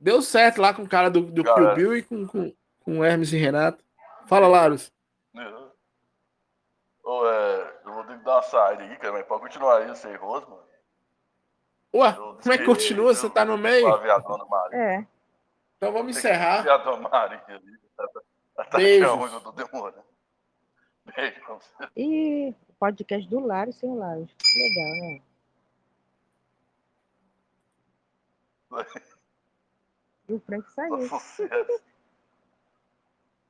Deu 0.00 0.20
certo 0.20 0.60
lá 0.60 0.74
com 0.74 0.82
o 0.82 0.88
cara 0.88 1.08
do, 1.08 1.20
do 1.20 1.44
Kill 1.44 1.54
Cara. 1.54 1.74
Bill 1.76 1.96
e 1.96 2.02
com, 2.02 2.26
com, 2.26 2.52
com 2.80 3.04
Hermes 3.04 3.32
e 3.32 3.36
Renato. 3.36 3.84
Fala, 4.26 4.48
Larus. 4.48 4.92
Ô, 7.04 7.26
é, 7.26 7.41
ter 7.41 7.41
que 7.41 7.41
dar 8.22 8.36
uma 8.36 8.42
saída 8.42 8.96
cara, 8.96 9.12
mas 9.12 9.26
pode 9.26 9.42
continuar 9.42 9.78
aí, 9.78 9.96
sem 9.96 10.14
rosto, 10.16 10.50
mano. 10.50 10.62
Ué, 11.94 12.08
Eu 12.08 12.38
como 12.42 12.52
é 12.52 12.58
que 12.58 12.64
continua? 12.64 13.14
Você 13.14 13.28
tá 13.28 13.44
no 13.44 13.58
meio? 13.58 13.86
A. 13.94 14.68
É. 14.72 15.06
Então 15.76 15.92
vamos 15.92 16.14
Tem 16.14 16.22
que 16.22 16.28
encerrar. 16.28 16.62
Viadona 16.62 17.08
Maria 17.08 17.42
ali. 17.48 17.78
Tá, 17.96 18.08
tá, 18.08 18.64
tá 18.64 18.78
Beijos. 18.78 19.08
achando 19.10 19.28
que 19.28 19.34
eu 19.34 19.40
tô 19.40 19.52
demorando. 19.52 20.04
Beijo 21.04 21.40
pra 21.44 21.54
você. 21.54 21.88
E 21.96 22.54
o 22.68 22.72
podcast 22.78 23.28
do 23.28 23.40
Lário 23.40 23.72
sem 23.72 23.90
o 23.90 23.98
Lário. 23.98 24.28
Legal, 24.56 24.90
né? 25.00 25.22
E 30.28 30.34
o 30.34 30.40
Frank 30.40 30.70
saiu. 30.70 31.08
Só 31.08 31.18
sucesso. 31.18 31.82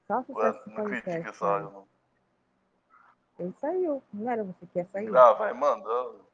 Só 0.07 0.17
Ué, 0.17 0.25
sucesso 0.25 0.65
do 0.65 0.71
Não 0.75 0.85
critica 0.87 1.33
só, 1.35 1.59
né? 1.61 1.67
eu 1.67 1.71
não. 1.71 1.92
Ele 3.39 3.53
saiu. 3.61 4.03
Não 4.13 4.31
era 4.31 4.45
você 4.45 4.67
que 4.67 4.79
ia 4.79 4.87
sair? 4.87 5.17
Ah, 5.17 5.33
vai 5.33 5.53
mandando. 5.53 6.25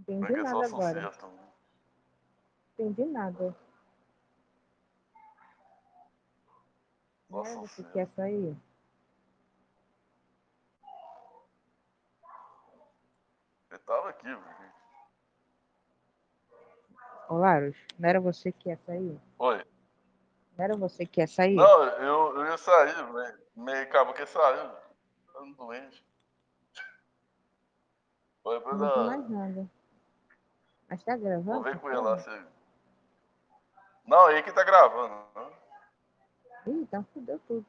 Entendi 0.00 0.32
é 0.34 0.36
só 0.36 0.42
nada 0.42 0.66
agora. 0.66 1.12
Entendi 2.78 3.04
nada. 3.06 3.56
Não 7.28 7.44
era 7.44 7.60
você 7.60 7.82
que 7.82 7.98
ia 7.98 8.06
sair? 8.14 8.56
Ele 13.70 13.78
tava 13.80 14.10
aqui, 14.10 14.26
velho. 14.26 14.72
Ô, 17.28 17.34
Laros, 17.38 17.76
não 17.98 18.08
era 18.08 18.20
você 18.20 18.52
que 18.52 18.68
ia 18.68 18.78
sair? 18.86 19.20
Oi. 19.38 19.64
Não 20.56 20.64
era 20.64 20.76
você 20.76 21.04
que 21.06 21.20
ia 21.20 21.26
sair? 21.26 21.54
Não, 21.54 21.84
eu, 21.84 22.36
eu 22.38 22.46
ia 22.46 22.56
sair, 22.58 23.12
né? 23.12 23.38
Meio 23.56 23.82
acabou 23.82 24.14
que 24.14 24.24
saiu. 24.26 24.70
Tô 25.32 25.44
doente. 25.64 26.04
Foi 28.42 28.60
pra 28.60 28.72
Não 28.74 28.78
dar. 28.78 29.04
mais 29.04 29.28
nada. 29.30 29.70
Mas 30.88 31.02
tá 31.02 31.16
gravando? 31.16 31.44
Vou 31.44 31.62
ver 31.62 31.70
essa 31.72 31.78
com 31.80 31.88
ele 31.90 31.98
lá. 32.00 32.18
Se... 32.18 32.46
Não, 34.06 34.30
ele 34.30 34.42
que 34.42 34.52
tá 34.52 34.62
gravando. 34.64 35.14
né? 35.34 35.50
Ih, 36.66 36.82
então 36.82 37.04
fudeu 37.12 37.38
tudo. 37.46 37.66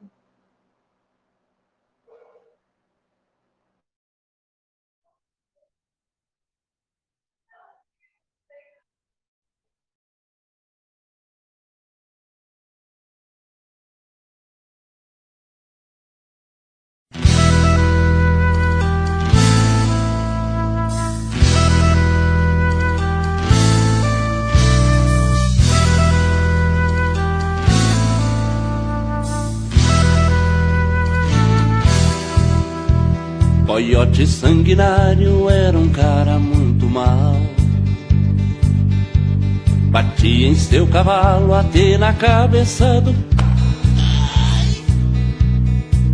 Coiote 33.78 34.26
sanguinário 34.26 35.48
era 35.48 35.78
um 35.78 35.88
cara 35.88 36.36
muito 36.36 36.84
mal. 36.86 37.36
Batia 39.88 40.48
em 40.48 40.54
seu 40.56 40.84
cavalo 40.88 41.54
até 41.54 41.96
na 41.96 42.12
cabeça 42.12 43.00
do. 43.00 43.14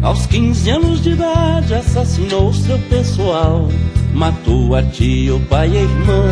Aos 0.02 0.26
15 0.26 0.70
anos 0.70 1.02
de 1.02 1.12
idade 1.12 1.72
assassinou 1.72 2.52
seu 2.52 2.78
pessoal. 2.80 3.66
Matou 4.12 4.74
a 4.74 4.82
tia, 4.82 5.34
o 5.34 5.40
pai 5.46 5.70
e 5.70 5.78
a 5.78 5.80
irmã. 5.80 6.22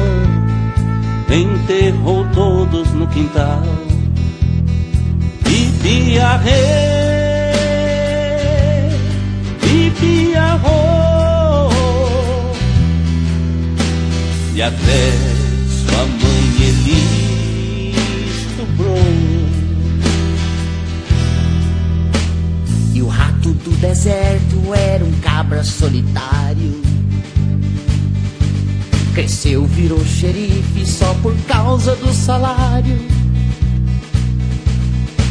Enterrou 1.31 2.27
todos 2.35 2.93
no 2.93 3.07
quintal. 3.07 3.63
E 5.47 5.83
piarrê, 5.83 6.93
E 14.55 14.61
até 14.61 15.13
sua 15.69 16.05
mãe 16.05 16.45
ele 16.61 17.95
estuprou. 18.29 18.99
E 22.95 23.01
o 23.03 23.09
rato 23.09 23.53
do 23.53 23.71
deserto 23.79 24.75
era 24.75 25.03
um 25.03 25.13
cabra 25.21 25.65
solitário. 25.65 26.83
Cresceu, 29.15 29.65
virou 29.67 30.05
xerife 30.05 30.87
só 30.87 31.15
por 31.23 31.35
causa 31.49 31.97
do 31.97 32.13
salário. 32.13 32.99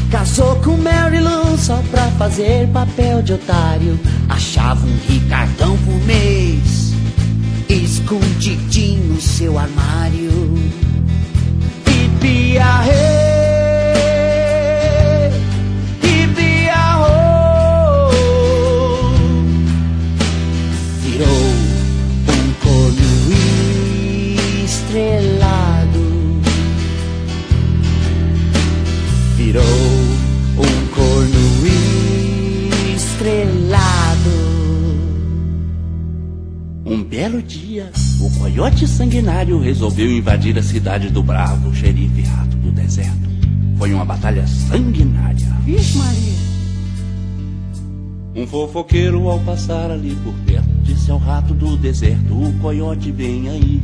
Casou 0.09 0.55
com 0.57 0.77
Mary 0.77 1.19
Lou 1.19 1.57
só 1.57 1.81
pra 1.89 2.07
fazer 2.11 2.67
papel 2.69 3.21
de 3.21 3.33
otário. 3.33 3.99
Achava 4.27 4.85
um 4.85 4.97
ricardão 5.07 5.77
por 5.77 5.95
mês, 6.05 6.80
escondidinho 8.01 9.13
no 9.13 9.21
seu 9.21 9.57
armário. 9.57 10.31
E 11.87 13.30
coiote 38.41 38.87
sanguinário 38.87 39.59
resolveu 39.59 40.11
invadir 40.11 40.57
a 40.57 40.63
cidade 40.63 41.09
do 41.09 41.21
bravo 41.21 41.75
xerife 41.75 42.23
rato 42.23 42.57
do 42.57 42.71
deserto. 42.71 43.29
Foi 43.77 43.93
uma 43.93 44.03
batalha 44.03 44.47
sanguinária. 44.47 45.47
Vixe, 45.63 45.95
Maria. 45.99 46.31
Um 48.35 48.47
fofoqueiro 48.47 49.29
ao 49.29 49.39
passar 49.41 49.91
ali 49.91 50.15
por 50.23 50.33
perto 50.45 50.67
disse 50.81 51.11
ao 51.11 51.19
rato 51.19 51.53
do 51.53 51.77
deserto: 51.77 52.33
O 52.33 52.51
coiote 52.59 53.11
vem 53.11 53.47
aí. 53.47 53.79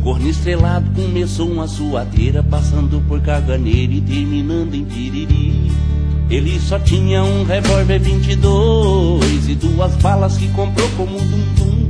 Corno 0.00 0.28
estrelado 0.28 0.88
começou 0.92 1.50
uma 1.50 1.66
suadeira, 1.66 2.40
passando 2.40 3.00
por 3.08 3.20
caganeira 3.20 3.94
e 3.94 4.00
terminando 4.00 4.74
em 4.74 4.84
piriri. 4.84 5.72
Ele 6.30 6.58
só 6.60 6.78
tinha 6.78 7.24
um 7.24 7.42
revólver 7.42 7.98
22 7.98 9.48
e 9.48 9.54
duas 9.56 9.94
balas 9.96 10.36
que 10.36 10.48
comprou 10.48 10.88
como 10.90 11.18
dum-dum. 11.18 11.81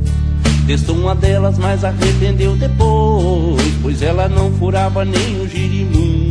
Testou 0.67 0.97
uma 0.97 1.15
delas, 1.15 1.59
mas 1.59 1.85
arrependeu 1.85 2.55
depois, 2.55 3.61
pois 3.83 4.01
ela 4.01 4.29
não 4.29 4.53
furava 4.53 5.05
nem 5.05 5.41
o 5.41 5.49
girimum. 5.49 6.31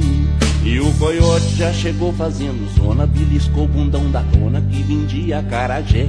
E 0.64 0.80
o 0.80 0.92
coiote 0.94 1.56
já 1.56 1.74
chegou 1.74 2.14
fazendo 2.14 2.70
zona, 2.76 3.06
beliscou 3.06 3.66
o 3.66 3.68
bundão 3.68 4.10
da 4.10 4.22
dona 4.22 4.62
que 4.62 4.82
vendia 4.84 5.40
acarajé. 5.40 6.08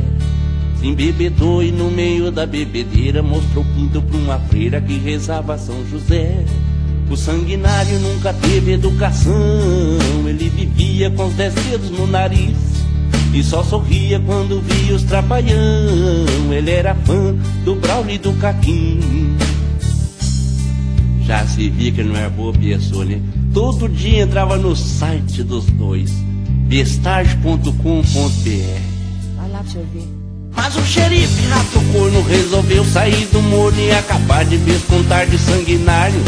Se 0.79 0.87
embebedou 0.87 1.63
e 1.63 1.73
no 1.73 1.91
meio 1.91 2.31
da 2.31 2.47
bebedeira 2.47 3.23
mostrou 3.23 3.65
pinto 3.75 4.01
pra 4.03 4.17
uma 4.17 4.39
freira 4.39 4.81
que 4.81 4.99
rezava 4.99 5.59
São 5.59 5.85
José. 5.91 6.45
O 7.11 7.17
sanguinário 7.17 7.99
nunca 7.99 8.33
teve 8.33 8.73
educação, 8.73 9.33
ele 10.27 10.49
vivia 10.49 11.11
com 11.11 11.27
os 11.27 11.35
dez 11.35 11.53
dedos 11.55 11.91
no 11.91 12.07
nariz. 12.07 12.72
E 13.33 13.42
só 13.42 13.64
sorria 13.64 14.21
quando 14.21 14.61
via 14.61 14.95
os 14.95 15.05
trapalhão, 15.05 15.57
ele 16.51 16.71
era 16.71 16.95
fã 16.95 17.35
do 17.64 17.75
Braulio 17.77 18.14
e 18.14 18.18
do 18.18 18.33
Caquim. 18.35 19.37
Já 21.25 21.47
se 21.47 21.71
via 21.71 21.92
que 21.92 22.03
não 22.03 22.14
era 22.14 22.29
boa 22.29 22.53
pessoa, 22.53 23.07
né? 23.07 23.21
Todo 23.55 23.88
dia 23.88 24.23
entrava 24.23 24.59
no 24.59 24.77
site 24.77 25.42
dos 25.42 25.64
dois, 25.64 26.11
bestage.com.br. 26.68 27.73
Vai 29.37 29.51
lá 29.51 29.59
pra 29.61 29.71
você 29.71 29.79
ver. 29.95 30.09
Mas 30.55 30.77
o 30.77 30.83
xerife 30.85 31.47
rato 31.49 31.81
corno 31.92 32.23
resolveu 32.23 32.85
sair 32.85 33.27
do 33.33 33.40
morno 33.40 33.81
e 33.81 33.92
acabar 33.92 34.45
de 34.45 34.59
vez 34.59 34.83
com 34.83 35.03
tarde 35.05 35.38
sanguinário. 35.38 36.21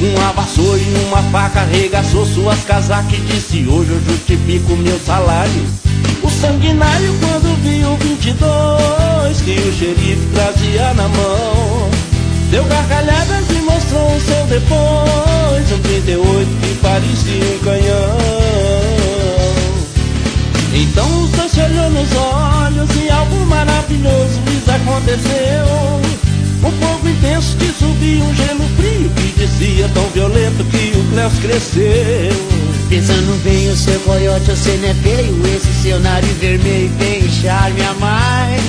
Uma 0.00 0.32
vassoura 0.32 0.80
e 0.80 1.04
uma 1.06 1.22
faca 1.30 1.60
arregaçou 1.60 2.26
suas 2.26 2.60
casacas 2.64 3.12
e 3.12 3.20
disse: 3.22 3.66
Hoje 3.66 3.90
eu 3.90 4.00
justifico 4.04 4.76
meu 4.76 4.98
salário. 5.00 5.66
O 6.22 6.30
sanguinário 6.30 7.14
quando 7.20 7.54
viu 7.62 7.92
o 7.92 7.96
22 7.96 9.40
que 9.42 9.52
o 9.52 9.72
xerife 9.72 10.28
trazia 10.34 10.94
na 10.94 11.08
mão. 11.08 11.90
Deu 12.50 12.64
gargalhadas 12.64 13.50
e 13.50 13.62
mostrou 13.62 14.16
o 14.16 14.20
seu 14.20 14.46
depois, 14.46 15.72
um 15.72 15.78
38 15.82 16.50
que 16.60 16.74
parecia 16.76 17.54
um 17.54 17.58
canhão. 17.64 18.94
Então 20.74 21.26
dois 21.28 21.52
se 21.52 21.60
olhou 21.60 21.90
nos 21.90 22.08
olhos 22.16 22.90
e 22.96 23.10
algo 23.10 23.46
maravilhoso 23.46 24.40
lhes 24.46 24.68
aconteceu. 24.68 26.23
Um 26.64 26.72
fogo 26.80 27.08
intenso 27.08 27.56
que 27.58 27.66
subia, 27.78 28.24
um 28.24 28.34
gelo 28.34 28.64
frio 28.76 29.10
que 29.10 29.38
descia 29.38 29.86
tão 29.90 30.08
violento 30.08 30.64
que 30.64 30.98
o 30.98 31.10
Cleus 31.10 31.32
cresceu. 31.40 32.64
Pensando 32.88 33.44
bem, 33.44 33.68
o 33.68 33.76
seu 33.76 34.00
coiote, 34.00 34.50
você 34.50 34.76
não 34.76 34.88
é 34.88 34.94
feio 34.94 35.56
Esse 35.56 35.82
seu 35.82 35.98
nariz 36.00 36.30
vermelho 36.38 36.90
tem 36.98 37.28
charme 37.28 37.82
a 37.82 37.92
mais. 37.94 38.62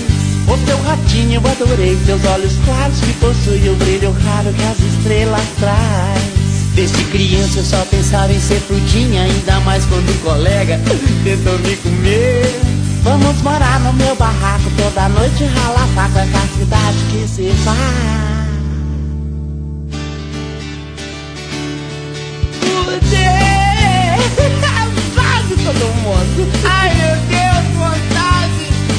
O 0.47 0.65
seu 0.65 0.81
ratinho, 0.84 1.41
eu 1.41 1.51
adorei 1.51 1.97
Teus 2.05 2.23
olhos 2.25 2.53
claros 2.65 2.99
que 2.99 3.13
possuem 3.13 3.69
o 3.69 3.75
brilho 3.75 4.12
raro 4.25 4.53
que 4.53 4.63
as 4.63 4.79
estrelas 4.79 5.45
traz. 5.60 6.36
Desde 6.75 7.03
criança 7.05 7.60
eu 7.60 7.63
só 7.63 7.86
pensava 7.86 8.34
em 8.34 8.39
ser 8.39 8.60
frutinha 8.60 9.23
Ainda 9.23 9.62
mais 9.62 9.86
quando 9.86 10.10
um 10.10 10.17
colega 10.17 10.77
tentou 11.23 11.58
me 11.60 11.75
comer 11.77 12.75
Vamos 13.05 13.39
morar 13.43 13.79
no 13.81 13.93
meu 13.93 14.15
barraco 14.15 14.63
Toda 14.75 15.07
noite 15.09 15.45
ralar 15.45 15.87
faca 15.93 16.23
a 16.23 16.47
cidade 16.57 16.97
que 17.11 17.27
se 17.27 17.51
faz 17.63 17.95
Sabe 25.15 25.55
todo 25.63 25.85
mundo. 26.01 26.51
Ai, 26.67 26.89
meu 26.95 27.15
Deus, 27.29 27.54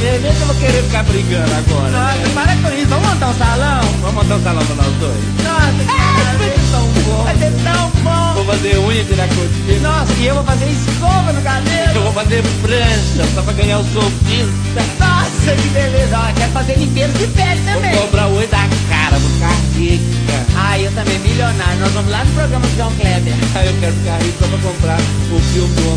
É, 0.06 0.18
que 0.18 0.40
eu 0.40 0.46
vou 0.46 0.56
querer 0.56 0.82
ficar 0.84 1.02
brigando 1.02 1.52
agora. 1.52 1.90
Nossa, 1.90 2.18
né? 2.18 2.30
para 2.34 2.56
com 2.56 2.76
isso. 2.76 2.86
Vamos 2.88 3.08
montar 3.08 3.28
um 3.28 3.34
salão? 3.34 3.80
Vamos 4.00 4.14
montar 4.14 4.36
um 4.36 4.42
salão 4.42 4.64
pra 4.66 4.74
nós 4.76 4.94
dois. 5.00 5.24
Nossa, 5.42 5.84
cara, 5.84 6.38
vai 6.38 6.48
ser 6.48 6.60
tão 6.70 6.86
bom. 7.02 7.22
Vai 7.24 7.36
ser 7.36 7.52
tão 7.64 7.90
bom. 8.04 8.32
Vou 8.34 8.44
fazer 8.44 8.78
unha, 8.78 9.04
tirar 9.04 9.28
cor 9.28 9.48
de 9.48 9.60
cabelo. 9.60 9.80
Nossa, 9.82 10.12
e 10.12 10.26
eu 10.26 10.34
vou 10.36 10.44
fazer 10.44 10.66
escova 10.66 11.32
no 11.32 11.38
Eu 11.38 11.42
cabelo. 11.44 12.00
vou 12.04 12.12
fazer 12.12 12.42
prancha 12.62 13.24
só 13.34 13.42
pra 13.42 13.52
ganhar 13.54 13.78
o 13.78 13.84
sofista. 13.84 14.80
Nossa, 15.00 15.56
que 15.62 15.68
beleza. 15.70 16.18
Ó, 16.18 16.32
quero 16.38 16.52
fazer 16.52 16.78
limpeza 16.78 17.12
de 17.18 17.26
pele 17.26 17.60
Vou 17.62 17.74
também. 17.74 17.96
cobrar 17.96 18.26
o 18.28 18.36
olho 18.36 18.48
da 18.48 18.68
cara, 18.88 19.18
vou 19.18 19.30
ficar 19.30 19.54
rica. 19.76 20.46
Ai, 20.56 20.86
eu 20.86 20.92
também, 20.92 21.18
milionário. 21.18 21.80
Nós 21.80 21.92
vamos 21.92 22.10
lá 22.12 22.24
no 22.24 22.32
programa 22.32 22.66
do 22.66 22.76
João 22.76 22.92
Kleber. 22.94 23.34
Aí 23.56 23.66
eu 23.74 23.74
quero 23.80 23.92
ficar 23.94 24.18
rico 24.22 24.38
só 24.38 24.46
pra 24.46 24.58
comprar 24.58 24.98
o 25.00 25.40
filme 25.52 25.74
do 25.74 25.96